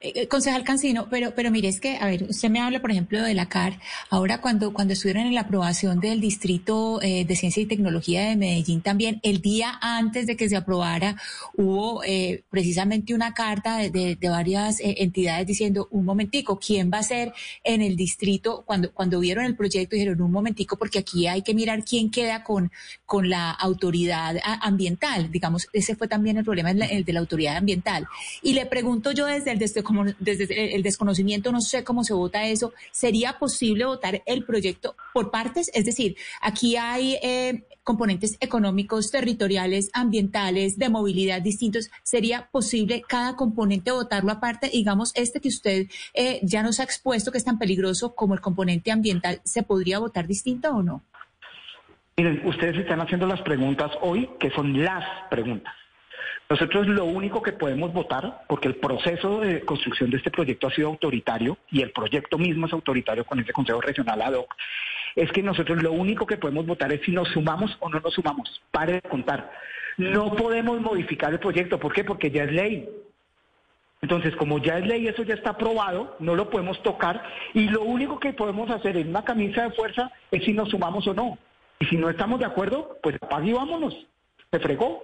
Eh, 0.00 0.28
concejal 0.28 0.62
Cancino, 0.62 1.08
pero, 1.10 1.32
pero 1.34 1.50
mire, 1.50 1.68
es 1.68 1.80
que, 1.80 1.96
a 1.96 2.06
ver, 2.06 2.24
usted 2.30 2.50
me 2.50 2.60
habla, 2.60 2.80
por 2.80 2.92
ejemplo, 2.92 3.20
de 3.20 3.34
la 3.34 3.48
CAR. 3.48 3.80
Ahora, 4.10 4.40
cuando, 4.40 4.72
cuando 4.72 4.92
estuvieron 4.92 5.26
en 5.26 5.34
la 5.34 5.40
aprobación 5.40 5.98
del 5.98 6.20
Distrito 6.20 7.02
eh, 7.02 7.24
de 7.24 7.34
Ciencia 7.34 7.62
y 7.62 7.66
Tecnología 7.66 8.28
de 8.28 8.36
Medellín 8.36 8.80
también, 8.80 9.18
el 9.24 9.40
día 9.40 9.76
antes 9.80 10.28
de 10.28 10.36
que 10.36 10.48
se 10.48 10.56
aprobara, 10.56 11.16
hubo 11.56 12.02
precisamente 12.48 13.12
una 13.12 13.34
carta 13.34 13.78
de, 13.78 14.16
de, 14.16 14.28
varias 14.28 14.76
entidades 14.80 15.46
diciendo, 15.46 15.88
un 15.90 16.04
momentico, 16.04 16.58
¿quién 16.58 16.90
va 16.92 16.98
a 16.98 17.02
ser 17.02 17.32
en 17.64 17.82
el 17.82 17.96
distrito? 17.96 18.62
Cuando, 18.66 18.92
cuando 18.92 19.18
vieron 19.18 19.44
el 19.44 19.56
proyecto, 19.56 19.96
dijeron, 19.96 20.20
un 20.20 20.30
momentico, 20.30 20.76
porque 20.76 21.00
aquí 21.00 21.26
hay 21.26 21.42
que 21.42 21.54
mirar 21.54 21.84
quién 21.84 22.10
queda 22.10 22.44
con, 22.44 22.70
con 23.04 23.28
la 23.28 23.50
autoridad 23.50 24.36
ambiental. 24.62 25.30
Digamos, 25.32 25.68
ese 25.72 25.96
fue 25.96 26.06
también 26.06 26.36
el 26.36 26.44
problema, 26.44 26.70
el 26.70 27.04
de 27.04 27.12
la 27.12 27.20
autoridad 27.20 27.56
ambiental. 27.56 28.06
Y 28.42 28.52
le 28.52 28.66
pregunto 28.66 29.12
yo 29.12 29.26
desde 29.26 29.50
el 29.52 29.58
desde 29.58 29.82
como 29.88 30.04
desde 30.18 30.74
el 30.74 30.82
desconocimiento 30.82 31.50
no 31.50 31.62
sé 31.62 31.82
cómo 31.82 32.04
se 32.04 32.12
vota 32.12 32.46
eso, 32.46 32.74
¿sería 32.92 33.38
posible 33.38 33.86
votar 33.86 34.22
el 34.26 34.44
proyecto 34.44 34.94
por 35.14 35.30
partes? 35.30 35.70
Es 35.72 35.86
decir, 35.86 36.14
aquí 36.42 36.76
hay 36.76 37.16
eh, 37.22 37.64
componentes 37.82 38.36
económicos, 38.40 39.10
territoriales, 39.10 39.88
ambientales, 39.94 40.76
de 40.76 40.90
movilidad 40.90 41.40
distintos. 41.40 41.90
¿Sería 42.02 42.48
posible 42.52 43.02
cada 43.08 43.34
componente 43.34 43.90
votarlo 43.90 44.30
aparte? 44.30 44.68
Digamos, 44.68 45.10
este 45.16 45.40
que 45.40 45.48
usted 45.48 45.86
eh, 46.12 46.38
ya 46.42 46.62
nos 46.62 46.80
ha 46.80 46.82
expuesto 46.82 47.32
que 47.32 47.38
es 47.38 47.44
tan 47.44 47.58
peligroso 47.58 48.14
como 48.14 48.34
el 48.34 48.42
componente 48.42 48.92
ambiental, 48.92 49.40
¿se 49.44 49.62
podría 49.62 50.00
votar 50.00 50.26
distinto 50.26 50.68
o 50.68 50.82
no? 50.82 51.02
Miren, 52.18 52.46
ustedes 52.46 52.76
están 52.76 53.00
haciendo 53.00 53.26
las 53.26 53.40
preguntas 53.40 53.92
hoy, 54.02 54.28
que 54.38 54.50
son 54.50 54.84
las 54.84 55.04
preguntas. 55.30 55.72
Nosotros 56.50 56.86
lo 56.86 57.04
único 57.04 57.42
que 57.42 57.52
podemos 57.52 57.92
votar, 57.92 58.44
porque 58.48 58.68
el 58.68 58.76
proceso 58.76 59.40
de 59.40 59.60
construcción 59.66 60.10
de 60.10 60.16
este 60.16 60.30
proyecto 60.30 60.66
ha 60.66 60.70
sido 60.70 60.88
autoritario 60.88 61.58
y 61.70 61.82
el 61.82 61.90
proyecto 61.90 62.38
mismo 62.38 62.66
es 62.66 62.72
autoritario 62.72 63.26
con 63.26 63.38
ese 63.38 63.52
Consejo 63.52 63.82
Regional 63.82 64.22
ad 64.22 64.32
hoc, 64.32 64.54
es 65.14 65.30
que 65.30 65.42
nosotros 65.42 65.82
lo 65.82 65.92
único 65.92 66.26
que 66.26 66.38
podemos 66.38 66.64
votar 66.64 66.90
es 66.90 67.02
si 67.02 67.12
nos 67.12 67.28
sumamos 67.28 67.76
o 67.80 67.90
no 67.90 68.00
nos 68.00 68.14
sumamos. 68.14 68.62
Pare 68.70 68.94
de 68.94 69.02
contar. 69.02 69.52
No 69.98 70.34
podemos 70.36 70.80
modificar 70.80 71.32
el 71.32 71.38
proyecto. 71.38 71.78
¿Por 71.78 71.92
qué? 71.92 72.04
Porque 72.04 72.30
ya 72.30 72.44
es 72.44 72.52
ley. 72.52 72.88
Entonces, 74.00 74.34
como 74.36 74.58
ya 74.58 74.78
es 74.78 74.86
ley, 74.86 75.06
eso 75.06 75.24
ya 75.24 75.34
está 75.34 75.50
aprobado, 75.50 76.16
no 76.20 76.36
lo 76.36 76.48
podemos 76.48 76.80
tocar 76.82 77.20
y 77.52 77.68
lo 77.68 77.82
único 77.82 78.20
que 78.20 78.32
podemos 78.32 78.70
hacer 78.70 78.96
en 78.96 79.08
una 79.08 79.24
camisa 79.24 79.64
de 79.64 79.72
fuerza 79.72 80.10
es 80.30 80.44
si 80.44 80.52
nos 80.52 80.70
sumamos 80.70 81.06
o 81.08 81.14
no. 81.14 81.36
Y 81.80 81.86
si 81.86 81.96
no 81.96 82.08
estamos 82.08 82.38
de 82.38 82.46
acuerdo, 82.46 82.96
pues 83.02 83.16
apague 83.20 83.50
y 83.50 83.52
vámonos. 83.52 83.94
Se 84.50 84.60
fregó. 84.60 85.02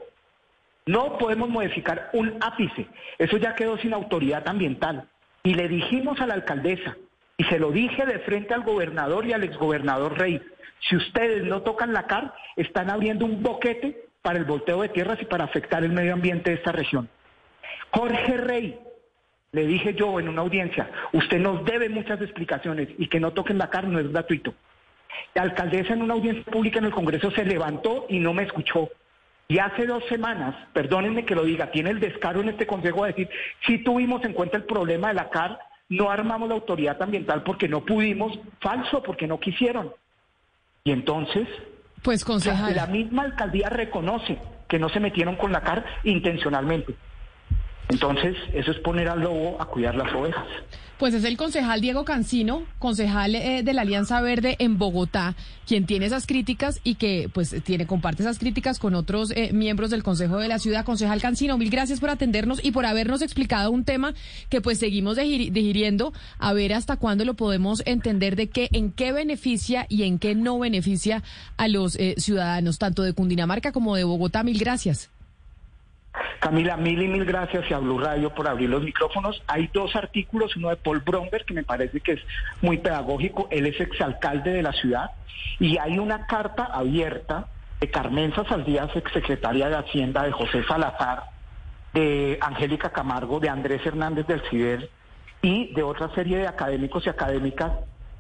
No 0.87 1.18
podemos 1.18 1.49
modificar 1.49 2.11
un 2.12 2.37
ápice. 2.40 2.87
Eso 3.18 3.37
ya 3.38 3.55
quedó 3.55 3.79
sin 3.79 3.94
autoridad 3.94 4.47
ambiental. 4.49 5.09
Y 5.42 5.55
le 5.55 5.68
dijimos 5.68 6.20
a 6.20 6.27
la 6.27 6.35
alcaldesa, 6.35 6.97
y 7.37 7.44
se 7.44 7.59
lo 7.59 7.70
dije 7.70 8.07
de 8.07 8.20
frente 8.20 8.55
al 8.55 8.62
gobernador 8.62 9.27
y 9.27 9.33
al 9.33 9.44
exgobernador 9.44 10.18
Rey, 10.18 10.40
si 10.88 10.97
ustedes 10.97 11.44
no 11.44 11.62
tocan 11.62 11.92
la 11.92 12.07
CAR, 12.07 12.35
están 12.57 12.90
abriendo 12.90 13.25
un 13.25 13.42
boquete 13.42 14.05
para 14.23 14.38
el 14.38 14.44
volteo 14.44 14.83
de 14.83 14.88
tierras 14.88 15.20
y 15.20 15.25
para 15.25 15.44
afectar 15.44 15.83
el 15.85 15.92
medio 15.92 16.12
ambiente 16.12 16.51
de 16.51 16.57
esta 16.57 16.73
región. 16.73 17.09
Jorge 17.90 18.37
Rey, 18.37 18.79
le 19.53 19.66
dije 19.66 19.94
yo 19.94 20.18
en 20.20 20.29
una 20.29 20.42
audiencia, 20.42 20.90
usted 21.12 21.38
nos 21.38 21.64
debe 21.64 21.88
muchas 21.88 22.20
explicaciones 22.20 22.88
y 22.99 23.09
que 23.09 23.20
no 23.20 23.33
toquen 23.33 23.59
la 23.59 23.70
CAR 23.70 23.87
no 23.88 23.99
es 23.99 24.11
gratuito. 24.11 24.55
La 25.35 25.42
alcaldesa 25.42 25.94
en 25.94 26.03
una 26.03 26.14
audiencia 26.14 26.44
pública 26.44 26.79
en 26.79 26.87
el 26.87 26.92
Congreso 26.92 27.31
se 27.31 27.44
levantó 27.44 28.07
y 28.09 28.18
no 28.18 28.33
me 28.33 28.44
escuchó. 28.44 28.90
Y 29.48 29.59
hace 29.59 29.87
dos 29.87 30.02
semanas, 30.09 30.54
perdónenme 30.72 31.24
que 31.24 31.35
lo 31.35 31.44
diga, 31.44 31.70
tiene 31.70 31.90
el 31.90 32.00
descaro 32.00 32.40
en 32.40 32.48
este 32.48 32.66
consejo 32.66 33.04
de 33.04 33.12
decir, 33.12 33.28
si 33.66 33.78
tuvimos 33.78 34.24
en 34.24 34.33
cuenta 34.33 34.57
el 34.57 34.64
problema 34.64 35.09
de 35.09 35.14
la 35.14 35.28
CAR, 35.28 35.59
no 35.90 36.11
armamos 36.11 36.48
la 36.48 36.54
autoridad 36.54 37.00
ambiental 37.02 37.42
porque 37.42 37.68
no 37.68 37.85
pudimos, 37.85 38.38
falso, 38.61 39.02
porque 39.02 39.26
no 39.26 39.38
quisieron. 39.38 39.92
Y 40.83 40.92
entonces, 40.92 41.46
pues 42.02 42.24
concejal. 42.24 42.74
la 42.74 42.87
misma 42.87 43.22
alcaldía 43.22 43.68
reconoce 43.68 44.38
que 44.68 44.78
no 44.78 44.88
se 44.88 45.00
metieron 45.00 45.37
con 45.37 45.52
la 45.52 45.61
CAR 45.61 45.85
intencionalmente. 46.04 46.94
Entonces, 47.88 48.37
eso 48.53 48.70
es 48.70 48.79
poner 48.79 49.09
al 49.09 49.20
lobo 49.20 49.61
a 49.61 49.66
cuidar 49.66 49.94
las 49.94 50.12
ovejas. 50.14 50.47
Pues 50.99 51.12
es 51.12 51.25
el 51.25 51.37
concejal 51.37 51.81
Diego 51.81 52.05
Cancino, 52.05 52.62
concejal 52.79 53.35
eh, 53.35 53.62
de 53.64 53.73
la 53.73 53.83
Alianza 53.83 54.20
Verde 54.20 54.55
en 54.61 54.79
Bogotá, 54.79 55.35
quien 55.66 55.87
tiene 55.87 56.07
esas 56.07 56.25
críticas 56.25 56.81
y 56.85 56.94
que 56.94 57.29
pues 57.33 57.55
tiene 57.64 57.85
comparte 57.85 58.23
esas 58.23 58.38
críticas 58.38 58.79
con 58.79 58.94
otros 58.94 59.33
eh, 59.33 59.53
miembros 59.53 59.90
del 59.90 60.05
Consejo 60.05 60.38
de 60.38 60.47
la 60.47 60.61
Ciudad. 60.61 60.85
Concejal 60.85 61.20
Cancino, 61.20 61.59
mil 61.59 61.68
gracias 61.68 61.99
por 61.99 62.11
atendernos 62.11 62.64
y 62.64 62.70
por 62.70 62.87
habernos 62.87 63.23
explicado 63.23 63.73
un 63.73 63.85
tema 63.85 64.14
que 64.49 64.61
pues 64.61 64.79
seguimos 64.79 65.16
digiriendo 65.16 66.12
a 66.38 66.53
ver 66.53 66.73
hasta 66.73 66.97
cuándo 66.97 67.25
lo 67.25 67.35
podemos 67.35 67.83
entender 67.87 68.37
de 68.37 68.49
qué 68.49 68.68
en 68.73 68.92
qué 68.92 69.11
beneficia 69.11 69.87
y 69.88 70.05
en 70.05 70.20
qué 70.20 70.37
no 70.37 70.61
beneficia 70.61 71.25
a 71.57 71.66
los 71.66 71.97
eh, 71.97 72.14
ciudadanos 72.18 72.79
tanto 72.79 73.03
de 73.03 73.14
Cundinamarca 73.14 73.73
como 73.73 73.97
de 73.97 74.05
Bogotá. 74.05 74.44
Mil 74.44 74.59
gracias. 74.59 75.11
Camila, 76.44 76.76
mil 76.76 77.00
y 77.00 77.09
mil 77.09 77.24
gracias 77.24 77.64
y 77.70 77.72
a 77.72 77.78
Blue 77.78 77.98
Radio 77.98 78.28
por 78.28 78.46
abrir 78.46 78.68
los 78.68 78.83
micrófonos. 78.83 79.42
Hay 79.46 79.70
dos 79.72 79.96
artículos, 79.96 80.54
uno 80.57 80.68
de 80.68 80.76
Paul 80.76 81.00
Bromberg, 81.00 81.46
que 81.46 81.54
me 81.54 81.62
parece 81.62 82.00
que 82.00 82.12
es 82.12 82.20
muy 82.61 82.76
pedagógico, 82.76 83.48
él 83.50 83.66
es 83.66 83.80
exalcalde 83.80 84.52
de 84.52 84.62
la 84.62 84.72
ciudad, 84.72 85.12
y 85.59 85.78
hay 85.78 85.98
una 85.98 86.26
carta 86.26 86.64
abierta 86.64 87.46
de 87.80 87.90
Carmenza 87.90 88.44
Saldías, 88.44 88.94
exsecretaria 88.94 89.70
de 89.70 89.76
Hacienda, 89.76 90.22
de 90.24 90.33
José 90.33 90.62
Salazar, 90.64 91.30
de 91.94 92.37
Angélica 92.42 92.90
Camargo, 92.90 93.40
de 93.40 93.48
Andrés 93.48 93.80
Hernández 93.87 94.26
del 94.26 94.42
CIDER 94.50 94.90
y 95.40 95.72
de 95.72 95.83
otra 95.83 96.14
serie 96.14 96.37
de 96.37 96.46
académicos 96.46 97.07
y 97.07 97.09
académicas 97.09 97.72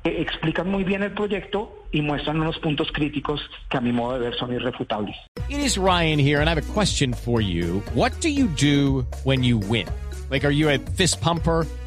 que 0.02 0.22
explican 0.22 0.70
muy 0.70 0.82
bien 0.84 1.02
el 1.02 1.12
proyecto 1.12 1.83
y 1.94 2.02
muestran 2.02 2.40
unos 2.40 2.58
puntos 2.58 2.88
críticos 2.92 3.40
que 3.70 3.78
a 3.78 3.80
mi 3.80 3.92
modo 3.92 4.14
de 4.14 4.18
ver 4.18 4.34
son 4.34 4.52
irrefutables. 4.52 5.14
It 5.48 5.60
is 5.60 5.78
Ryan 5.78 6.18
here 6.18 6.40
and 6.40 6.48
I 6.48 6.54
have 6.54 6.58
a 6.58 6.72
question 6.72 7.14
for 7.14 7.40
you. 7.40 7.80
What 7.94 8.12
do 8.20 8.28
you 8.28 8.48
do 8.48 9.06
when 9.22 9.44
you 9.44 9.58
win? 9.58 9.86
Like 10.28 10.44
are 10.44 10.52
you 10.52 10.68
a 10.70 10.78
fist 10.78 11.20
pumper? 11.20 11.66